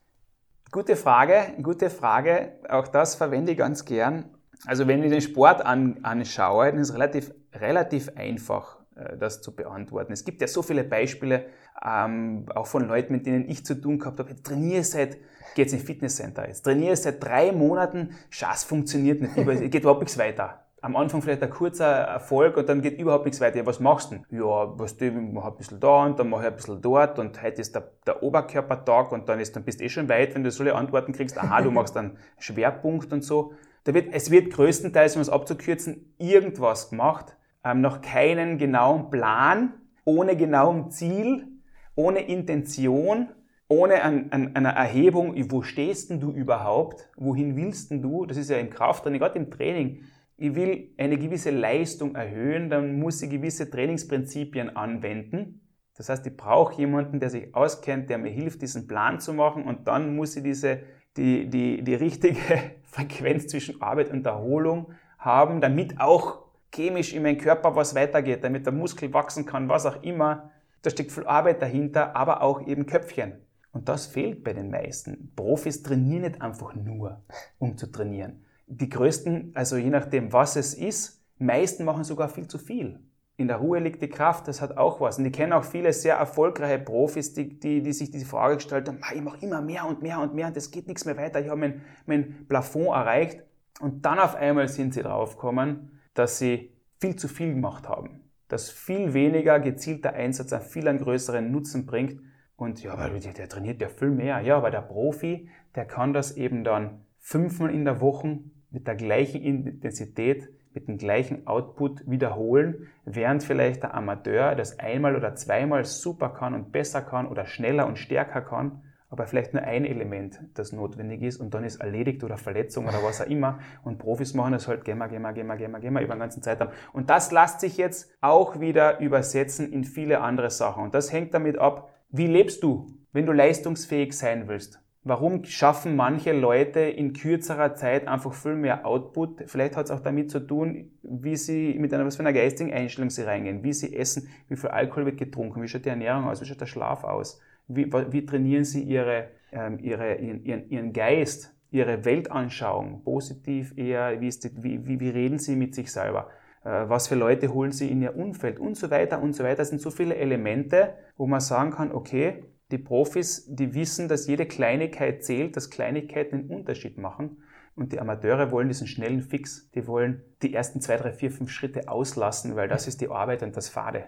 Gute 0.72 0.96
Frage, 0.96 1.54
gute 1.62 1.88
Frage. 1.88 2.54
Auch 2.68 2.88
das 2.88 3.14
verwende 3.14 3.52
ich 3.52 3.58
ganz 3.58 3.84
gern. 3.84 4.24
Also 4.66 4.88
wenn 4.88 5.04
ich 5.04 5.10
den 5.10 5.20
Sport 5.20 5.64
an, 5.64 6.00
anschaue, 6.02 6.66
dann 6.66 6.80
ist 6.80 6.88
es 6.88 6.94
relativ, 6.94 7.32
relativ 7.52 8.10
einfach, 8.16 8.78
das 9.18 9.40
zu 9.40 9.54
beantworten. 9.54 10.12
Es 10.12 10.24
gibt 10.24 10.40
ja 10.40 10.46
so 10.46 10.62
viele 10.62 10.84
Beispiele, 10.84 11.46
ähm, 11.84 12.46
auch 12.54 12.66
von 12.66 12.86
Leuten, 12.86 13.12
mit 13.12 13.26
denen 13.26 13.48
ich 13.48 13.64
zu 13.64 13.74
tun 13.74 13.98
gehabt 13.98 14.18
habe. 14.18 14.30
Jetzt 14.30 14.46
trainiere 14.46 14.84
seit, 14.84 15.18
jetzt 15.56 15.72
in 15.72 15.80
Fitnesscenter, 15.80 16.46
jetzt 16.46 16.62
trainiere 16.62 16.96
seit 16.96 17.22
drei 17.22 17.52
Monaten, 17.52 18.10
Schaß 18.30 18.64
funktioniert 18.64 19.20
nicht, 19.20 19.34
geht 19.70 19.82
überhaupt 19.82 20.00
nichts 20.00 20.18
weiter. 20.18 20.60
Am 20.80 20.96
Anfang 20.96 21.22
vielleicht 21.22 21.42
ein 21.42 21.48
kurzer 21.48 21.86
Erfolg 21.86 22.58
und 22.58 22.68
dann 22.68 22.82
geht 22.82 22.98
überhaupt 22.98 23.24
nichts 23.24 23.40
weiter. 23.40 23.56
Ja, 23.56 23.64
was 23.64 23.80
machst 23.80 24.10
du 24.10 24.16
denn? 24.16 24.38
Ja, 24.38 24.78
was 24.78 24.98
du, 24.98 25.06
ich 25.06 25.12
mache 25.14 25.48
ein 25.48 25.56
bisschen 25.56 25.80
da 25.80 26.04
und 26.04 26.18
dann 26.18 26.28
mache 26.28 26.42
ich 26.42 26.48
ein 26.48 26.56
bisschen 26.56 26.82
dort 26.82 27.18
und 27.18 27.42
heute 27.42 27.62
ist 27.62 27.74
der, 27.74 27.90
der 28.06 28.22
Oberkörpertag 28.22 29.10
und 29.10 29.28
dann, 29.30 29.40
ist, 29.40 29.56
dann 29.56 29.64
bist 29.64 29.80
du 29.80 29.84
eh 29.84 29.88
schon 29.88 30.10
weit, 30.10 30.34
wenn 30.34 30.44
du 30.44 30.50
solche 30.50 30.74
Antworten 30.74 31.12
kriegst. 31.12 31.38
Aha, 31.38 31.62
du 31.62 31.70
machst 31.70 31.96
dann 31.96 32.18
Schwerpunkt 32.38 33.14
und 33.14 33.24
so. 33.24 33.54
Da 33.84 33.94
wird, 33.94 34.12
es 34.12 34.30
wird 34.30 34.52
größtenteils, 34.52 35.16
um 35.16 35.22
es 35.22 35.30
abzukürzen, 35.30 36.14
irgendwas 36.18 36.90
gemacht, 36.90 37.34
ähm, 37.64 37.80
noch 37.80 38.00
keinen 38.00 38.58
genauen 38.58 39.10
Plan, 39.10 39.74
ohne 40.04 40.36
genauen 40.36 40.90
Ziel, 40.90 41.48
ohne 41.94 42.20
Intention, 42.20 43.28
ohne 43.68 44.02
an, 44.02 44.28
an, 44.30 44.54
einer 44.54 44.70
Erhebung, 44.70 45.34
wo 45.50 45.62
stehst 45.62 46.10
denn 46.10 46.20
du 46.20 46.30
überhaupt, 46.30 47.08
wohin 47.16 47.56
willst 47.56 47.90
denn 47.90 48.02
du, 48.02 48.26
das 48.26 48.36
ist 48.36 48.50
ja 48.50 48.58
im 48.58 48.70
Krafttraining, 48.70 49.20
gerade 49.20 49.38
im 49.38 49.50
Training, 49.50 50.02
ich 50.36 50.54
will 50.54 50.92
eine 50.98 51.16
gewisse 51.16 51.50
Leistung 51.50 52.14
erhöhen, 52.16 52.68
dann 52.68 52.98
muss 52.98 53.22
ich 53.22 53.30
gewisse 53.30 53.70
Trainingsprinzipien 53.70 54.76
anwenden. 54.76 55.60
Das 55.96 56.08
heißt, 56.08 56.26
ich 56.26 56.36
brauche 56.36 56.74
jemanden, 56.74 57.20
der 57.20 57.30
sich 57.30 57.54
auskennt, 57.54 58.10
der 58.10 58.18
mir 58.18 58.30
hilft, 58.30 58.60
diesen 58.62 58.88
Plan 58.88 59.20
zu 59.20 59.32
machen. 59.32 59.64
Und 59.64 59.86
dann 59.86 60.16
muss 60.16 60.34
ich 60.34 60.42
diese, 60.42 60.80
die, 61.16 61.48
die, 61.48 61.84
die 61.84 61.94
richtige 61.94 62.40
Frequenz 62.82 63.46
zwischen 63.46 63.80
Arbeit 63.80 64.10
und 64.10 64.26
Erholung 64.26 64.92
haben, 65.18 65.60
damit 65.60 66.00
auch 66.00 66.43
chemisch 66.74 67.12
in 67.12 67.22
meinem 67.22 67.38
Körper 67.38 67.76
was 67.76 67.94
weitergeht, 67.94 68.44
damit 68.44 68.66
der 68.66 68.72
Muskel 68.72 69.12
wachsen 69.12 69.46
kann, 69.46 69.68
was 69.68 69.86
auch 69.86 70.02
immer. 70.02 70.50
Da 70.82 70.90
steckt 70.90 71.12
viel 71.12 71.26
Arbeit 71.26 71.62
dahinter, 71.62 72.14
aber 72.16 72.42
auch 72.42 72.66
eben 72.66 72.86
Köpfchen. 72.86 73.34
Und 73.72 73.88
das 73.88 74.06
fehlt 74.06 74.44
bei 74.44 74.52
den 74.52 74.70
meisten. 74.70 75.32
Profis 75.34 75.82
trainieren 75.82 76.22
nicht 76.22 76.42
einfach 76.42 76.74
nur, 76.74 77.22
um 77.58 77.76
zu 77.76 77.90
trainieren 77.90 78.44
die 78.66 78.88
größten, 78.88 79.52
also 79.54 79.76
je 79.76 79.90
nachdem, 79.90 80.32
was 80.32 80.56
es 80.56 80.74
ist, 80.74 81.22
meisten 81.38 81.84
machen 81.84 82.04
sogar 82.04 82.28
viel 82.28 82.46
zu 82.48 82.58
viel. 82.58 83.00
In 83.36 83.48
der 83.48 83.56
Ruhe 83.56 83.80
liegt 83.80 84.00
die 84.00 84.08
Kraft, 84.08 84.46
das 84.46 84.60
hat 84.60 84.76
auch 84.76 85.00
was. 85.00 85.18
Und 85.18 85.26
ich 85.26 85.32
kenne 85.32 85.56
auch 85.56 85.64
viele 85.64 85.92
sehr 85.92 86.16
erfolgreiche 86.16 86.78
Profis, 86.78 87.34
die, 87.34 87.58
die, 87.58 87.82
die 87.82 87.92
sich 87.92 88.10
diese 88.10 88.26
Frage 88.26 88.56
gestellt 88.56 88.88
haben, 88.88 89.00
ich 89.12 89.22
mache 89.22 89.44
immer 89.44 89.60
mehr 89.60 89.86
und 89.86 90.02
mehr 90.02 90.20
und 90.20 90.34
mehr 90.34 90.46
und 90.46 90.56
es 90.56 90.70
geht 90.70 90.86
nichts 90.86 91.04
mehr 91.04 91.16
weiter, 91.16 91.40
ich 91.40 91.48
habe 91.48 91.58
mein, 91.58 91.82
mein 92.06 92.46
Plafond 92.48 92.88
erreicht. 92.88 93.42
Und 93.80 94.06
dann 94.06 94.20
auf 94.20 94.36
einmal 94.36 94.68
sind 94.68 94.94
sie 94.94 95.02
draufgekommen, 95.02 95.93
dass 96.14 96.38
sie 96.38 96.72
viel 97.00 97.16
zu 97.16 97.28
viel 97.28 97.54
gemacht 97.54 97.88
haben. 97.88 98.22
Dass 98.48 98.70
viel 98.70 99.14
weniger 99.14 99.60
gezielter 99.60 100.14
Einsatz 100.14 100.52
einen 100.52 100.62
viel 100.62 100.88
einen 100.88 101.00
größeren 101.00 101.50
Nutzen 101.50 101.86
bringt. 101.86 102.20
Und 102.56 102.82
ja, 102.82 102.96
weil 102.98 103.18
der, 103.20 103.32
der 103.32 103.48
trainiert 103.48 103.80
ja 103.80 103.88
viel 103.88 104.10
mehr. 104.10 104.40
Ja, 104.40 104.56
aber 104.56 104.70
der 104.70 104.82
Profi, 104.82 105.48
der 105.74 105.84
kann 105.84 106.12
das 106.12 106.36
eben 106.36 106.64
dann 106.64 107.04
fünfmal 107.18 107.74
in 107.74 107.84
der 107.84 108.00
Woche 108.00 108.38
mit 108.70 108.86
der 108.86 108.94
gleichen 108.94 109.42
Intensität, 109.42 110.48
mit 110.72 110.88
dem 110.88 110.98
gleichen 110.98 111.46
Output 111.46 112.08
wiederholen, 112.10 112.88
während 113.04 113.42
vielleicht 113.42 113.82
der 113.82 113.94
Amateur 113.94 114.54
das 114.54 114.78
einmal 114.78 115.16
oder 115.16 115.34
zweimal 115.34 115.84
super 115.84 116.30
kann 116.30 116.54
und 116.54 116.72
besser 116.72 117.02
kann 117.02 117.26
oder 117.26 117.46
schneller 117.46 117.86
und 117.86 117.98
stärker 117.98 118.40
kann, 118.40 118.82
aber 119.14 119.28
vielleicht 119.28 119.54
nur 119.54 119.62
ein 119.62 119.84
Element, 119.84 120.40
das 120.54 120.72
notwendig 120.72 121.22
ist 121.22 121.36
und 121.36 121.54
dann 121.54 121.62
ist 121.62 121.76
erledigt 121.76 122.24
oder 122.24 122.36
Verletzung 122.36 122.88
oder 122.88 123.00
was 123.04 123.20
auch 123.20 123.26
immer. 123.26 123.60
Und 123.84 123.98
Profis 123.98 124.34
machen 124.34 124.54
das 124.54 124.66
halt 124.66 124.84
gemma, 124.84 125.06
gemma, 125.06 125.30
gemma, 125.30 125.54
gemma, 125.54 125.78
gemma 125.78 126.00
über 126.00 126.14
den 126.16 126.18
ganzen 126.18 126.42
Zeitraum. 126.42 126.70
Und 126.92 127.10
das 127.10 127.30
lässt 127.30 127.60
sich 127.60 127.76
jetzt 127.76 128.12
auch 128.20 128.58
wieder 128.58 128.98
übersetzen 128.98 129.72
in 129.72 129.84
viele 129.84 130.20
andere 130.20 130.50
Sachen. 130.50 130.82
Und 130.82 130.94
das 130.94 131.12
hängt 131.12 131.32
damit 131.32 131.58
ab, 131.58 131.92
wie 132.10 132.26
lebst 132.26 132.64
du, 132.64 132.88
wenn 133.12 133.24
du 133.24 133.30
leistungsfähig 133.30 134.18
sein 134.18 134.48
willst. 134.48 134.80
Warum 135.04 135.44
schaffen 135.44 135.94
manche 135.94 136.32
Leute 136.32 136.80
in 136.80 137.12
kürzerer 137.12 137.76
Zeit 137.76 138.08
einfach 138.08 138.32
viel 138.34 138.56
mehr 138.56 138.84
Output? 138.84 139.44
Vielleicht 139.46 139.76
hat 139.76 139.84
es 139.84 139.90
auch 139.92 140.00
damit 140.00 140.32
zu 140.32 140.40
tun, 140.40 140.90
wie 141.02 141.36
sie 141.36 141.76
mit 141.78 141.94
einer, 141.94 142.04
was 142.04 142.16
für 142.16 142.22
einer 142.22 142.32
geistigen 142.32 142.72
Einstellung 142.72 143.10
sie 143.10 143.22
reingehen, 143.22 143.62
wie 143.62 143.74
sie 143.74 143.94
essen, 143.94 144.28
wie 144.48 144.56
viel 144.56 144.70
Alkohol 144.70 145.06
wird 145.06 145.18
getrunken, 145.18 145.62
wie 145.62 145.68
schaut 145.68 145.84
die 145.84 145.90
Ernährung 145.90 146.24
aus, 146.24 146.40
wie 146.40 146.46
schaut 146.46 146.60
der 146.60 146.66
Schlaf 146.66 147.04
aus, 147.04 147.40
wie, 147.68 147.92
wie 147.92 148.26
trainieren 148.26 148.64
sie 148.64 148.82
ihre, 148.82 149.28
ähm, 149.52 149.78
ihre, 149.78 150.16
ihren, 150.16 150.68
ihren 150.68 150.92
Geist, 150.92 151.54
ihre 151.70 152.04
Weltanschauung, 152.04 153.02
positiv 153.02 153.76
eher, 153.76 154.20
wie, 154.20 154.28
ist 154.28 154.44
die, 154.44 154.62
wie, 154.62 154.86
wie, 154.86 155.00
wie 155.00 155.10
reden 155.10 155.38
sie 155.38 155.56
mit 155.56 155.74
sich 155.74 155.90
selber, 155.90 156.28
äh, 156.64 156.88
was 156.88 157.08
für 157.08 157.14
Leute 157.16 157.52
holen 157.52 157.72
sie 157.72 157.90
in 157.90 158.02
ihr 158.02 158.16
Umfeld 158.16 158.58
und 158.58 158.76
so 158.76 158.90
weiter 158.90 159.20
und 159.20 159.34
so 159.34 159.44
weiter. 159.44 159.56
Das 159.56 159.70
sind 159.70 159.80
so 159.80 159.90
viele 159.90 160.14
Elemente, 160.16 160.94
wo 161.16 161.26
man 161.26 161.40
sagen 161.40 161.72
kann, 161.72 161.92
okay, 161.92 162.44
die 162.70 162.78
Profis, 162.78 163.46
die 163.48 163.74
wissen, 163.74 164.08
dass 164.08 164.26
jede 164.26 164.46
Kleinigkeit 164.46 165.22
zählt, 165.22 165.56
dass 165.56 165.70
Kleinigkeiten 165.70 166.36
einen 166.36 166.50
Unterschied 166.50 166.98
machen. 166.98 167.38
Und 167.76 167.92
die 167.92 168.00
Amateure 168.00 168.52
wollen 168.52 168.68
diesen 168.68 168.86
schnellen 168.86 169.20
Fix. 169.20 169.70
Die 169.72 169.86
wollen 169.86 170.22
die 170.42 170.54
ersten 170.54 170.80
zwei, 170.80 170.96
drei, 170.96 171.12
vier, 171.12 171.30
fünf 171.30 171.50
Schritte 171.50 171.88
auslassen, 171.88 172.56
weil 172.56 172.68
das 172.68 172.86
ist 172.86 173.00
die 173.00 173.08
Arbeit 173.08 173.42
und 173.42 173.56
das 173.56 173.68
Fade. 173.68 174.04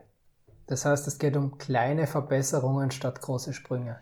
Das 0.66 0.84
heißt, 0.84 1.06
es 1.06 1.18
geht 1.18 1.36
um 1.36 1.58
kleine 1.58 2.06
Verbesserungen 2.06 2.90
statt 2.90 3.20
große 3.20 3.52
Sprünge. 3.52 4.00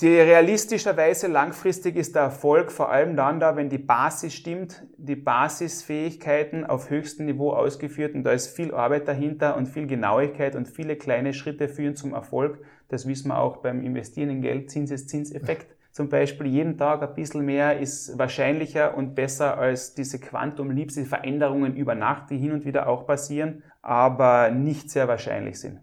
Die 0.00 0.08
realistischerweise 0.08 1.26
langfristig 1.26 1.96
ist 1.96 2.14
der 2.14 2.22
Erfolg 2.22 2.72
vor 2.72 2.90
allem 2.90 3.14
dann 3.14 3.40
da, 3.40 3.56
wenn 3.56 3.68
die 3.68 3.78
Basis 3.78 4.34
stimmt, 4.34 4.86
die 4.96 5.16
Basisfähigkeiten 5.16 6.64
auf 6.64 6.88
höchstem 6.88 7.26
Niveau 7.26 7.52
ausgeführt 7.52 8.14
und 8.14 8.24
da 8.24 8.32
ist 8.32 8.48
viel 8.48 8.74
Arbeit 8.74 9.06
dahinter 9.06 9.54
und 9.56 9.66
viel 9.66 9.86
Genauigkeit 9.86 10.56
und 10.56 10.66
viele 10.66 10.96
kleine 10.96 11.34
Schritte 11.34 11.68
führen 11.68 11.94
zum 11.94 12.14
Erfolg. 12.14 12.64
Das 12.88 13.06
wissen 13.06 13.28
wir 13.28 13.38
auch 13.38 13.58
beim 13.58 13.82
Investieren 13.82 14.30
in 14.30 14.42
Geld, 14.42 14.70
Zinseszinseffekt. 14.70 15.76
Zum 15.92 16.08
Beispiel 16.08 16.46
jeden 16.46 16.78
Tag 16.78 17.02
ein 17.02 17.14
bisschen 17.14 17.44
mehr 17.44 17.78
ist 17.78 18.18
wahrscheinlicher 18.18 18.96
und 18.96 19.14
besser 19.14 19.58
als 19.58 19.92
diese 19.92 20.18
Quantum-Leaps, 20.18 20.94
die 20.94 21.04
Veränderungen 21.04 21.76
über 21.76 21.94
Nacht, 21.94 22.30
die 22.30 22.38
hin 22.38 22.52
und 22.52 22.64
wieder 22.64 22.88
auch 22.88 23.06
passieren, 23.06 23.62
aber 23.82 24.50
nicht 24.50 24.90
sehr 24.90 25.06
wahrscheinlich 25.06 25.60
sind. 25.60 25.80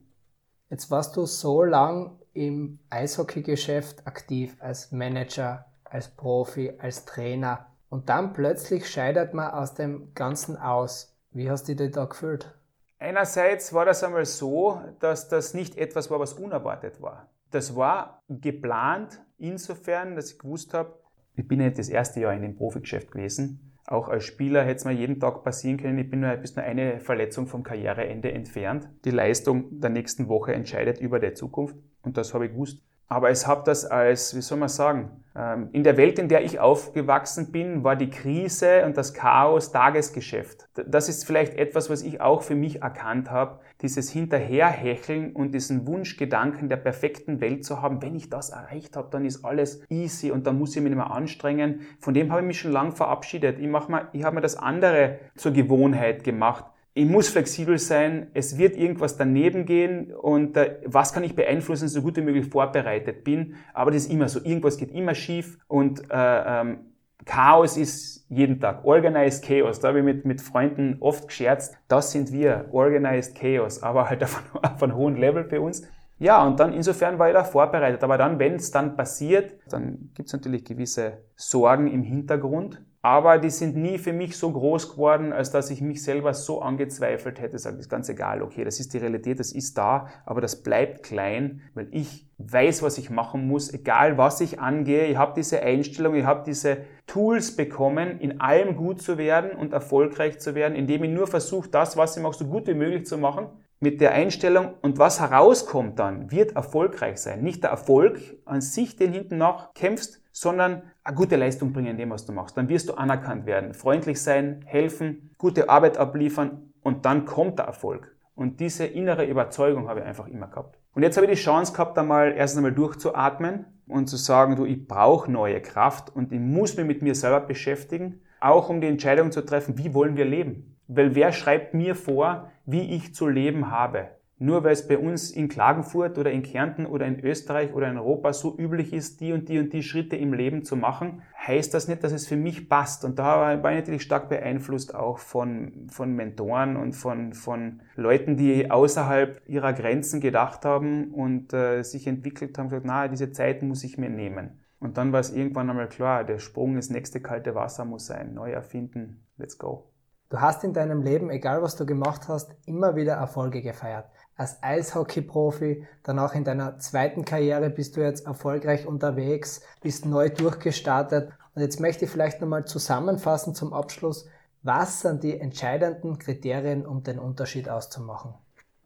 Jetzt 0.70 0.92
warst 0.92 1.18
du 1.18 1.26
so 1.26 1.64
lang 1.64 2.20
im 2.34 2.80
Eishockeygeschäft 2.92 4.06
aktiv 4.06 4.56
als 4.60 4.92
Manager, 4.92 5.66
als 5.84 6.10
Profi, 6.10 6.74
als 6.78 7.06
Trainer 7.06 7.66
und 7.90 8.10
dann 8.10 8.34
plötzlich 8.34 8.88
scheidet 8.88 9.34
man 9.34 9.52
aus 9.52 9.74
dem 9.74 10.14
Ganzen 10.14 10.58
aus. 10.58 11.18
Wie 11.32 11.50
hast 11.50 11.68
du 11.68 11.76
dich 11.76 11.92
da 11.92 12.06
gefühlt? 12.06 12.56
Einerseits 13.00 13.74
war 13.74 13.86
das 13.86 14.04
einmal 14.04 14.26
so, 14.26 14.80
dass 15.00 15.28
das 15.28 15.56
nicht 15.56 15.76
etwas 15.76 16.12
war, 16.12 16.20
was 16.20 16.34
unerwartet 16.34 17.02
war. 17.02 17.28
Das 17.50 17.76
war 17.76 18.22
geplant 18.30 19.20
insofern, 19.40 20.16
dass 20.16 20.34
ich 20.34 20.40
gewusst 20.40 20.76
habe, 20.76 21.00
ich 21.36 21.48
bin 21.48 21.62
ja 21.62 21.68
nicht 21.68 21.80
das 21.80 21.90
erste 21.90 22.20
Jahr 22.20 22.34
in 22.34 22.44
dem 22.44 22.56
Profigeschäft 22.56 23.12
gewesen. 23.12 23.69
Auch 23.90 24.08
als 24.08 24.26
Spieler 24.26 24.62
hätte 24.62 24.76
es 24.76 24.86
mir 24.86 24.92
jeden 24.92 25.20
Tag 25.20 25.44
passieren 25.44 25.78
können. 25.78 25.98
Ich 25.98 26.12
bin 26.12 26.20
nur 26.20 26.38
bis 26.38 26.56
nur 26.56 26.64
eine 26.64 27.00
Verletzung 27.00 27.48
vom 27.48 27.64
Karriereende 27.64 28.32
entfernt. 28.32 28.88
Die 29.04 29.10
Leistung 29.10 29.80
der 29.80 29.90
nächsten 29.90 30.28
Woche 30.28 30.54
entscheidet 30.54 31.00
über 31.00 31.20
die 31.20 31.34
Zukunft. 31.34 31.76
Und 32.04 32.16
das 32.16 32.36
habe 32.36 32.46
ich 32.46 32.52
gewusst. 32.52 32.84
Aber 33.10 33.32
es 33.32 33.48
habe 33.48 33.64
das 33.66 33.86
als, 33.86 34.36
wie 34.36 34.42
soll 34.42 34.60
man 34.60 34.70
sagen, 34.70 35.10
ähm, 35.36 35.70
in 35.72 35.84
der 35.84 35.98
Welt, 35.98 36.20
in 36.20 36.30
der 36.30 36.44
ich 36.44 36.60
aufgewachsen 36.60 37.52
bin, 37.52 37.84
war 37.84 37.96
die 37.96 38.12
Krise 38.12 38.86
und 38.86 38.98
das 38.98 39.16
Chaos 39.16 39.72
Tagesgeschäft. 39.72 40.70
Das 40.88 41.10
ist 41.10 41.26
vielleicht 41.26 41.56
etwas, 41.56 41.90
was 41.90 42.04
ich 42.04 42.22
auch 42.22 42.44
für 42.44 42.54
mich 42.54 42.84
erkannt 42.84 43.32
habe, 43.32 43.62
dieses 43.82 44.12
Hinterherhecheln 44.12 45.32
und 45.32 45.54
diesen 45.54 45.88
Wunschgedanken 45.88 46.70
der 46.70 46.78
perfekten 46.78 47.42
Welt 47.42 47.66
zu 47.66 47.82
haben. 47.82 48.00
Wenn 48.04 48.16
ich 48.16 48.30
das 48.30 48.52
erreicht 48.52 48.96
habe, 48.96 49.10
dann 49.10 49.26
ist 49.26 49.44
alles 49.44 49.82
easy 49.90 50.30
und 50.30 50.46
dann 50.46 50.60
muss 50.60 50.76
ich 50.76 50.82
mich 50.84 50.92
nicht 50.92 50.98
mehr 50.98 51.12
anstrengen. 51.12 51.82
Von 52.00 52.14
dem 52.14 52.32
habe 52.32 52.42
ich 52.42 52.48
mich 52.48 52.60
schon 52.60 52.72
lange 52.72 52.92
verabschiedet. 52.92 53.58
Ich, 53.58 53.70
ich 54.14 54.24
habe 54.24 54.36
mir 54.36 54.42
das 54.42 54.56
andere 54.56 55.20
zur 55.36 55.52
Gewohnheit 55.52 56.24
gemacht 56.24 56.66
ich 56.94 57.06
muss 57.08 57.30
flexibel 57.30 57.78
sein, 57.78 58.28
es 58.34 58.58
wird 58.58 58.76
irgendwas 58.76 59.16
daneben 59.16 59.66
gehen 59.66 60.14
und 60.14 60.58
äh, 60.58 60.82
was 60.86 61.14
kann 61.14 61.24
ich 61.24 61.36
beeinflussen, 61.36 61.88
so 61.88 62.02
gut 62.02 62.18
wie 62.18 62.22
möglich 62.22 62.48
vorbereitet 62.48 63.24
bin. 63.24 63.56
Aber 63.74 63.92
das 63.92 64.04
ist 64.04 64.12
immer 64.12 64.28
so, 64.28 64.44
irgendwas 64.44 64.78
geht 64.78 64.92
immer 64.92 65.16
schief 65.16 65.58
und 65.68 66.02
äh, 66.12 66.62
ähm, 66.62 66.80
Chaos 67.26 67.78
ist 67.78 68.26
jeden 68.30 68.60
Tag. 68.60 68.86
Organized 68.86 69.44
Chaos, 69.44 69.80
da 69.80 69.90
habe 69.90 70.00
ich 70.00 70.06
mit, 70.06 70.26
mit 70.26 70.42
Freunden 70.42 70.98
oft 71.00 71.28
gescherzt, 71.28 71.78
das 71.88 72.12
sind 72.12 72.32
wir, 72.32 72.70
Organized 72.72 73.36
Chaos, 73.36 73.84
aber 73.84 74.10
halt 74.10 74.24
auf, 74.24 74.44
auf 74.62 74.82
einem 74.82 74.96
hohen 74.96 75.16
Level 75.16 75.44
bei 75.44 75.60
uns. 75.60 75.84
Ja, 76.18 76.46
und 76.46 76.60
dann 76.60 76.74
insofern 76.74 77.18
war 77.18 77.30
ich 77.30 77.34
da 77.34 77.46
vorbereitet. 77.46 78.04
Aber 78.04 78.18
dann, 78.18 78.40
wenn 78.40 78.56
es 78.56 78.72
dann 78.72 78.98
passiert, 78.98 79.56
dann 79.70 80.12
gibt 80.16 80.28
es 80.28 80.34
natürlich 80.34 80.66
gewisse 80.66 81.20
Sorgen 81.36 81.88
im 81.88 82.04
Hintergrund. 82.04 82.82
Aber 83.02 83.38
die 83.38 83.50
sind 83.50 83.78
nie 83.78 83.98
für 83.98 84.12
mich 84.12 84.36
so 84.36 84.52
groß 84.52 84.92
geworden, 84.92 85.32
als 85.32 85.52
dass 85.52 85.70
ich 85.70 85.80
mich 85.80 86.04
selber 86.04 86.34
so 86.34 86.62
angezweifelt 86.62 87.40
hätte. 87.40 87.58
Sag, 87.58 87.80
ist 87.80 87.90
ganz 87.90 88.10
egal, 88.10 88.42
okay, 88.42 88.66
das 88.66 88.82
ist 88.82 88.94
die 88.94 88.98
Realität, 88.98 89.40
das 89.40 89.54
ist 89.54 89.78
da, 89.78 90.08
aber 90.26 90.42
das 90.42 90.64
bleibt 90.64 91.04
klein, 91.04 91.62
weil 91.76 91.88
ich 91.92 92.28
weiß, 92.40 92.84
was 92.84 92.98
ich 92.98 93.10
machen 93.10 93.48
muss, 93.48 93.74
egal 93.74 94.18
was 94.18 94.42
ich 94.42 94.60
angehe. 94.60 95.06
Ich 95.06 95.16
habe 95.16 95.34
diese 95.34 95.62
Einstellung, 95.62 96.14
ich 96.16 96.26
habe 96.26 96.44
diese 96.46 96.80
Tools 97.08 97.56
bekommen, 97.56 98.20
in 98.20 98.42
allem 98.42 98.76
gut 98.76 99.02
zu 99.02 99.18
werden 99.18 99.52
und 99.52 99.72
erfolgreich 99.72 100.40
zu 100.40 100.54
werden, 100.54 100.76
indem 100.76 101.06
ich 101.06 101.12
nur 101.12 101.28
versuche, 101.28 101.70
das, 101.70 101.96
was 101.96 102.18
ich 102.18 102.24
mache, 102.24 102.38
so 102.38 102.46
gut 102.46 102.68
wie 102.68 102.74
möglich 102.74 103.06
zu 103.06 103.18
machen 103.18 103.48
mit 103.80 104.02
der 104.02 104.12
Einstellung 104.12 104.74
und 104.82 104.98
was 104.98 105.22
herauskommt 105.22 106.00
dann, 106.00 106.32
wird 106.32 106.56
erfolgreich 106.56 107.18
sein. 107.18 107.42
Nicht 107.44 107.64
der 107.64 107.70
Erfolg 107.70 108.20
an 108.46 108.60
sich, 108.60 108.98
den 108.98 109.14
hinten 109.14 109.38
nach 109.38 109.74
kämpfst, 109.74 110.22
sondern 110.40 110.84
eine 111.04 111.18
gute 111.18 111.36
Leistung 111.36 111.74
bringen 111.74 111.90
in 111.90 111.98
dem, 111.98 112.12
was 112.12 112.26
du 112.26 112.32
machst. 112.32 112.56
Dann 112.56 112.70
wirst 112.70 112.88
du 112.88 112.94
anerkannt 112.94 113.46
werden, 113.46 113.74
freundlich 113.74 114.22
sein, 114.22 114.64
helfen, 114.66 115.36
gute 115.38 115.68
Arbeit 115.68 115.98
abliefern 115.98 116.72
und 116.82 117.04
dann 117.04 117.26
kommt 117.26 117.60
der 117.60 117.66
Erfolg. 117.66 118.16
Und 118.36 118.62
diese 118.62 118.86
innere 118.86 119.26
Überzeugung 119.26 119.90
habe 119.90 120.00
ich 120.00 120.06
einfach 120.06 120.28
immer 120.28 120.48
gehabt. 120.48 120.80
Und 120.94 121.04
jetzt 121.04 121.18
habe 121.18 121.28
ich 121.28 121.34
die 121.34 121.44
Chance 121.44 121.74
gehabt, 121.74 121.98
einmal 121.98 122.32
erst 122.32 122.56
einmal 122.56 122.72
durchzuatmen 122.72 123.66
und 123.86 124.08
zu 124.08 124.16
sagen, 124.16 124.56
du, 124.56 124.64
ich 124.64 124.88
brauche 124.88 125.30
neue 125.30 125.62
Kraft 125.62 126.16
und 126.16 126.32
ich 126.32 126.40
muss 126.40 126.78
mich 126.78 126.86
mit 126.86 127.02
mir 127.02 127.16
selber 127.16 127.42
beschäftigen, 127.42 128.22
auch 128.40 128.70
um 128.70 128.80
die 128.80 128.88
Entscheidung 128.88 129.34
zu 129.34 129.42
treffen, 129.42 129.78
wie 129.78 129.94
wollen 129.94 130.16
wir 130.16 130.24
leben? 130.24 130.78
Weil 130.88 131.16
wer 131.16 131.34
schreibt 131.34 131.74
mir 131.74 131.96
vor, 131.96 132.50
wie 132.66 132.96
ich 132.96 133.14
zu 133.14 133.28
leben 133.28 133.72
habe? 133.72 134.08
Nur 134.42 134.64
weil 134.64 134.72
es 134.72 134.88
bei 134.88 134.98
uns 134.98 135.32
in 135.32 135.50
Klagenfurt 135.50 136.18
oder 136.18 136.32
in 136.32 136.44
Kärnten 136.44 136.86
oder 136.86 137.06
in 137.06 137.20
Österreich 137.20 137.74
oder 137.74 137.90
in 137.90 137.98
Europa 137.98 138.32
so 138.32 138.58
üblich 138.58 138.94
ist, 138.94 139.20
die 139.20 139.34
und 139.34 139.50
die 139.50 139.60
und 139.60 139.74
die 139.74 139.84
Schritte 139.84 140.16
im 140.16 140.34
Leben 140.34 140.64
zu 140.64 140.78
machen, 140.78 141.22
heißt 141.46 141.74
das 141.74 141.90
nicht, 141.90 142.06
dass 142.06 142.14
es 142.14 142.26
für 142.26 142.38
mich 142.38 142.70
passt. 142.70 143.04
Und 143.04 143.20
da 143.20 143.62
war 143.62 143.72
ich 143.72 143.80
natürlich 143.80 144.04
stark 144.04 144.30
beeinflusst 144.30 144.96
auch 144.96 145.20
von, 145.20 145.88
von 145.92 146.14
Mentoren 146.16 146.78
und 146.78 146.94
von, 146.94 147.34
von 147.34 147.82
Leuten, 147.98 148.38
die 148.38 148.72
außerhalb 148.72 149.42
ihrer 149.46 149.74
Grenzen 149.74 150.22
gedacht 150.22 150.64
haben 150.64 151.14
und 151.14 151.52
äh, 151.54 151.84
sich 151.84 152.08
entwickelt 152.08 152.58
haben, 152.58 152.70
gesagt, 152.70 152.86
na, 152.86 153.10
diese 153.10 153.34
Zeit 153.34 153.62
muss 153.62 153.84
ich 153.84 153.98
mir 153.98 154.10
nehmen. 154.10 154.62
Und 154.80 154.98
dann 154.98 155.12
war 155.12 155.20
es 155.20 155.34
irgendwann 155.34 155.70
einmal 155.70 155.90
klar, 155.90 156.24
der 156.24 156.40
Sprung 156.40 156.76
ins 156.76 156.90
nächste 156.90 157.20
kalte 157.20 157.56
Wasser 157.56 157.84
muss 157.84 158.06
sein, 158.06 158.34
neu 158.34 158.52
erfinden, 158.52 159.28
let's 159.38 159.58
go. 159.58 159.92
Du 160.30 160.40
hast 160.40 160.64
in 160.64 160.74
deinem 160.74 161.02
Leben, 161.02 161.32
egal 161.32 161.64
was 161.64 161.76
du 161.76 161.88
gemacht 161.88 162.28
hast, 162.28 162.56
immer 162.68 162.96
wieder 162.96 163.14
Erfolge 163.14 163.64
gefeiert. 163.64 164.06
Als 164.36 164.62
Eishockey-Profi, 164.62 165.88
danach 166.04 166.36
in 166.36 166.44
deiner 166.44 166.78
zweiten 166.78 167.26
Karriere 167.26 167.72
bist 167.72 167.98
du 167.98 168.02
jetzt 168.02 168.28
erfolgreich 168.28 168.86
unterwegs, 168.86 169.64
bist 169.82 170.06
neu 170.06 170.30
durchgestartet. 170.30 171.32
Und 171.56 171.64
jetzt 171.64 171.80
möchte 171.80 172.06
ich 172.06 172.12
vielleicht 172.12 172.42
nochmal 172.42 172.66
zusammenfassen 172.66 173.56
zum 173.56 173.74
Abschluss. 173.74 174.28
Was 174.62 175.02
sind 175.02 175.24
die 175.24 175.40
entscheidenden 175.40 176.20
Kriterien, 176.20 176.86
um 176.86 177.02
den 177.02 177.18
Unterschied 177.18 177.68
auszumachen? 177.68 178.36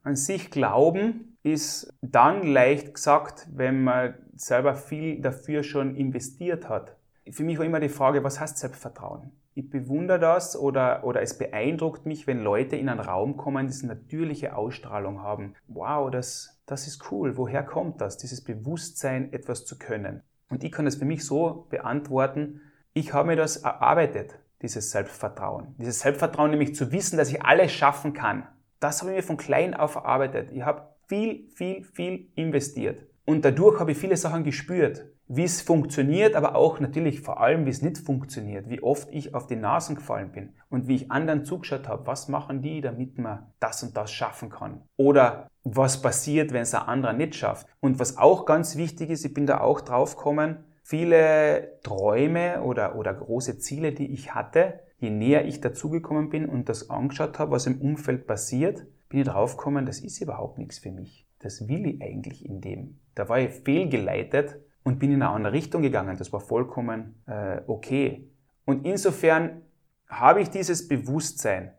An 0.03 0.15
sich 0.15 0.49
glauben 0.49 1.38
ist 1.43 1.93
dann 2.01 2.43
leicht 2.43 2.93
gesagt, 2.93 3.49
wenn 3.51 3.84
man 3.84 4.13
selber 4.38 4.75
viel 4.75 5.21
dafür 5.21 5.63
schon 5.63 5.97
investiert 5.97 6.69
hat. 6.69 6.95
Für 7.29 7.43
mich 7.43 7.58
war 7.58 7.65
immer 7.65 7.82
die 7.82 7.89
Frage, 7.89 8.23
was 8.23 8.39
heißt 8.39 8.58
Selbstvertrauen? 8.58 9.34
Ich 9.55 9.69
bewundere 9.69 10.19
das 10.19 10.55
oder, 10.55 11.03
oder 11.03 11.21
es 11.21 11.37
beeindruckt 11.37 12.05
mich, 12.07 12.25
wenn 12.25 12.39
Leute 12.39 12.75
in 12.75 12.89
einen 12.89 12.99
Raum 12.99 13.37
kommen, 13.37 13.67
die 13.67 13.73
eine 13.83 13.95
natürliche 13.95 14.55
Ausstrahlung 14.55 15.21
haben. 15.21 15.53
Wow, 15.67 16.09
das, 16.09 16.59
das 16.65 16.87
ist 16.87 17.11
cool. 17.11 17.37
Woher 17.37 17.63
kommt 17.63 18.01
das? 18.01 18.17
Dieses 18.17 18.43
Bewusstsein, 18.43 19.31
etwas 19.31 19.65
zu 19.65 19.77
können. 19.77 20.23
Und 20.49 20.63
ich 20.63 20.71
kann 20.71 20.85
das 20.85 20.95
für 20.95 21.05
mich 21.05 21.25
so 21.25 21.67
beantworten, 21.69 22.61
ich 22.93 23.13
habe 23.13 23.29
mir 23.29 23.35
das 23.35 23.57
erarbeitet, 23.57 24.39
dieses 24.61 24.91
Selbstvertrauen. 24.91 25.75
Dieses 25.77 25.99
Selbstvertrauen 25.99 26.51
nämlich 26.51 26.75
zu 26.75 26.91
wissen, 26.91 27.17
dass 27.17 27.29
ich 27.29 27.43
alles 27.43 27.71
schaffen 27.71 28.13
kann. 28.13 28.47
Das 28.79 29.01
habe 29.01 29.11
ich 29.11 29.17
mir 29.17 29.23
von 29.23 29.37
klein 29.37 29.73
auf 29.73 29.95
erarbeitet. 29.95 30.51
Ich 30.51 30.63
habe 30.63 30.89
viel, 31.07 31.49
viel, 31.49 31.83
viel 31.83 32.27
investiert. 32.35 33.07
Und 33.25 33.45
dadurch 33.45 33.79
habe 33.79 33.91
ich 33.91 33.97
viele 33.97 34.17
Sachen 34.17 34.43
gespürt 34.43 35.05
wie 35.27 35.43
es 35.43 35.62
funktioniert, 35.62 36.36
aber 36.36 36.55
auch 36.55 36.79
natürlich 36.79 37.21
vor 37.21 37.39
allem, 37.39 37.65
wie 37.65 37.69
es 37.69 37.81
nicht 37.81 37.97
funktioniert, 37.97 38.69
wie 38.69 38.83
oft 38.83 39.07
ich 39.12 39.33
auf 39.33 39.47
die 39.47 39.55
Nasen 39.55 39.95
gefallen 39.95 40.31
bin 40.31 40.53
und 40.69 40.88
wie 40.88 40.95
ich 40.95 41.12
anderen 41.12 41.45
zugeschaut 41.45 41.88
habe, 41.88 42.05
was 42.05 42.27
machen 42.27 42.62
die, 42.62 42.81
damit 42.81 43.17
man 43.17 43.47
das 43.59 43.83
und 43.83 43.95
das 43.95 44.12
schaffen 44.12 44.49
kann. 44.49 44.81
Oder 44.97 45.49
was 45.63 46.01
passiert, 46.01 46.51
wenn 46.51 46.63
es 46.63 46.73
ein 46.73 46.81
anderer 46.81 47.13
nicht 47.13 47.36
schafft. 47.36 47.67
Und 47.79 47.99
was 47.99 48.17
auch 48.17 48.45
ganz 48.45 48.75
wichtig 48.75 49.09
ist, 49.09 49.25
ich 49.25 49.33
bin 49.33 49.45
da 49.45 49.62
auch 49.62 49.81
drauf 49.81 50.17
gekommen, 50.17 50.65
viele 50.83 51.79
Träume 51.83 52.62
oder, 52.62 52.95
oder 52.97 53.13
große 53.13 53.57
Ziele, 53.59 53.93
die 53.93 54.12
ich 54.12 54.36
hatte, 54.36 54.81
je 54.99 55.09
näher 55.09 55.45
ich 55.45 55.62
dazugekommen 55.62 56.29
bin 56.29 56.47
und 56.47 56.67
das 56.67 56.89
angeschaut 56.89 57.39
habe, 57.39 57.51
was 57.51 57.65
im 57.65 57.79
Umfeld 57.81 58.27
passiert, 58.27 58.86
bin 59.09 59.21
ich 59.21 59.27
drauf 59.27 59.57
gekommen, 59.57 59.86
das 59.86 59.99
ist 59.99 60.21
überhaupt 60.21 60.57
nichts 60.57 60.79
für 60.79 60.91
mich. 60.91 61.25
Das 61.39 61.67
will 61.67 61.86
ich 61.86 62.01
eigentlich 62.01 62.45
in 62.45 62.62
dem. 62.62 62.99
Da 63.15 63.29
war 63.29 63.39
ich 63.39 63.51
fehlgeleitet 63.51 64.59
und 64.83 64.99
bin 64.99 65.11
in 65.11 65.21
eine 65.21 65.31
andere 65.31 65.53
Richtung 65.53 65.81
gegangen. 65.81 66.17
Das 66.17 66.33
war 66.33 66.39
vollkommen 66.39 67.23
äh, 67.25 67.61
okay. 67.67 68.29
Und 68.65 68.85
insofern 68.85 69.61
habe 70.07 70.41
ich 70.41 70.49
dieses 70.49 70.87
Bewusstsein. 70.87 71.73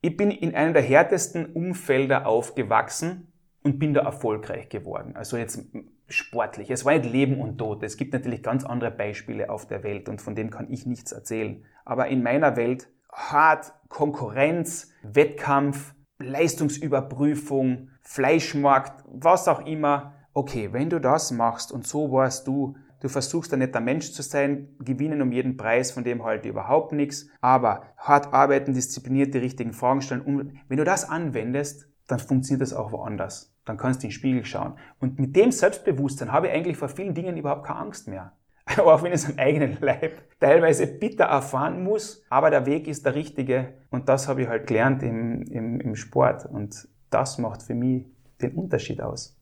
Ich 0.00 0.16
bin 0.16 0.30
in 0.30 0.54
einem 0.54 0.74
der 0.74 0.82
härtesten 0.82 1.46
Umfelder 1.46 2.26
aufgewachsen 2.26 3.32
und 3.62 3.78
bin 3.78 3.94
da 3.94 4.02
erfolgreich 4.02 4.68
geworden. 4.68 5.16
Also 5.16 5.36
jetzt 5.36 5.66
sportlich. 6.08 6.70
Es 6.70 6.84
war 6.84 6.92
nicht 6.96 7.10
Leben 7.10 7.40
und 7.40 7.58
Tod. 7.58 7.82
Es 7.82 7.96
gibt 7.96 8.12
natürlich 8.12 8.42
ganz 8.42 8.64
andere 8.64 8.90
Beispiele 8.90 9.50
auf 9.50 9.66
der 9.66 9.82
Welt 9.82 10.08
und 10.08 10.22
von 10.22 10.34
dem 10.34 10.50
kann 10.50 10.70
ich 10.70 10.86
nichts 10.86 11.12
erzählen. 11.12 11.64
Aber 11.84 12.08
in 12.08 12.22
meiner 12.22 12.56
Welt 12.56 12.88
hart 13.12 13.72
Konkurrenz, 13.88 14.92
Wettkampf, 15.02 15.94
Leistungsüberprüfung, 16.18 17.90
Fleischmarkt, 18.02 19.04
was 19.08 19.48
auch 19.48 19.66
immer 19.66 20.14
okay, 20.36 20.72
wenn 20.72 20.90
du 20.90 21.00
das 21.00 21.30
machst 21.30 21.72
und 21.72 21.86
so 21.86 22.12
warst 22.12 22.46
du, 22.46 22.76
du 23.00 23.08
versuchst 23.08 23.54
ein 23.54 23.60
netter 23.60 23.80
Mensch 23.80 24.12
zu 24.12 24.20
sein, 24.22 24.68
gewinnen 24.80 25.22
um 25.22 25.32
jeden 25.32 25.56
Preis, 25.56 25.92
von 25.92 26.04
dem 26.04 26.24
halt 26.24 26.44
überhaupt 26.44 26.92
nichts, 26.92 27.28
aber 27.40 27.84
hart 27.96 28.34
arbeiten, 28.34 28.74
diszipliniert 28.74 29.32
die 29.32 29.38
richtigen 29.38 29.72
Fragen 29.72 30.02
stellen. 30.02 30.20
Und 30.20 30.52
wenn 30.68 30.76
du 30.76 30.84
das 30.84 31.08
anwendest, 31.08 31.88
dann 32.06 32.18
funktioniert 32.18 32.60
das 32.60 32.74
auch 32.74 32.92
woanders. 32.92 33.56
Dann 33.64 33.78
kannst 33.78 34.02
du 34.02 34.06
in 34.06 34.10
den 34.10 34.14
Spiegel 34.14 34.44
schauen. 34.44 34.74
Und 35.00 35.18
mit 35.18 35.34
dem 35.34 35.50
Selbstbewusstsein 35.50 36.32
habe 36.32 36.48
ich 36.48 36.52
eigentlich 36.52 36.76
vor 36.76 36.90
vielen 36.90 37.14
Dingen 37.14 37.38
überhaupt 37.38 37.66
keine 37.66 37.80
Angst 37.80 38.06
mehr. 38.06 38.32
auch 38.78 39.02
wenn 39.02 39.12
ich 39.12 39.22
es 39.22 39.30
am 39.30 39.38
eigenen 39.38 39.78
Leib 39.80 40.20
teilweise 40.38 40.86
bitter 40.86 41.24
erfahren 41.24 41.82
muss, 41.82 42.24
aber 42.28 42.50
der 42.50 42.66
Weg 42.66 42.88
ist 42.88 43.06
der 43.06 43.14
richtige 43.14 43.72
und 43.88 44.10
das 44.10 44.28
habe 44.28 44.42
ich 44.42 44.48
halt 44.48 44.66
gelernt 44.66 45.02
im, 45.02 45.42
im, 45.44 45.80
im 45.80 45.94
Sport 45.94 46.44
und 46.44 46.88
das 47.08 47.38
macht 47.38 47.62
für 47.62 47.74
mich 47.74 48.04
den 48.42 48.52
Unterschied 48.52 49.00
aus. 49.00 49.36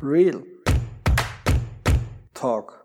Real 0.00 0.42
Talk. 2.32 2.79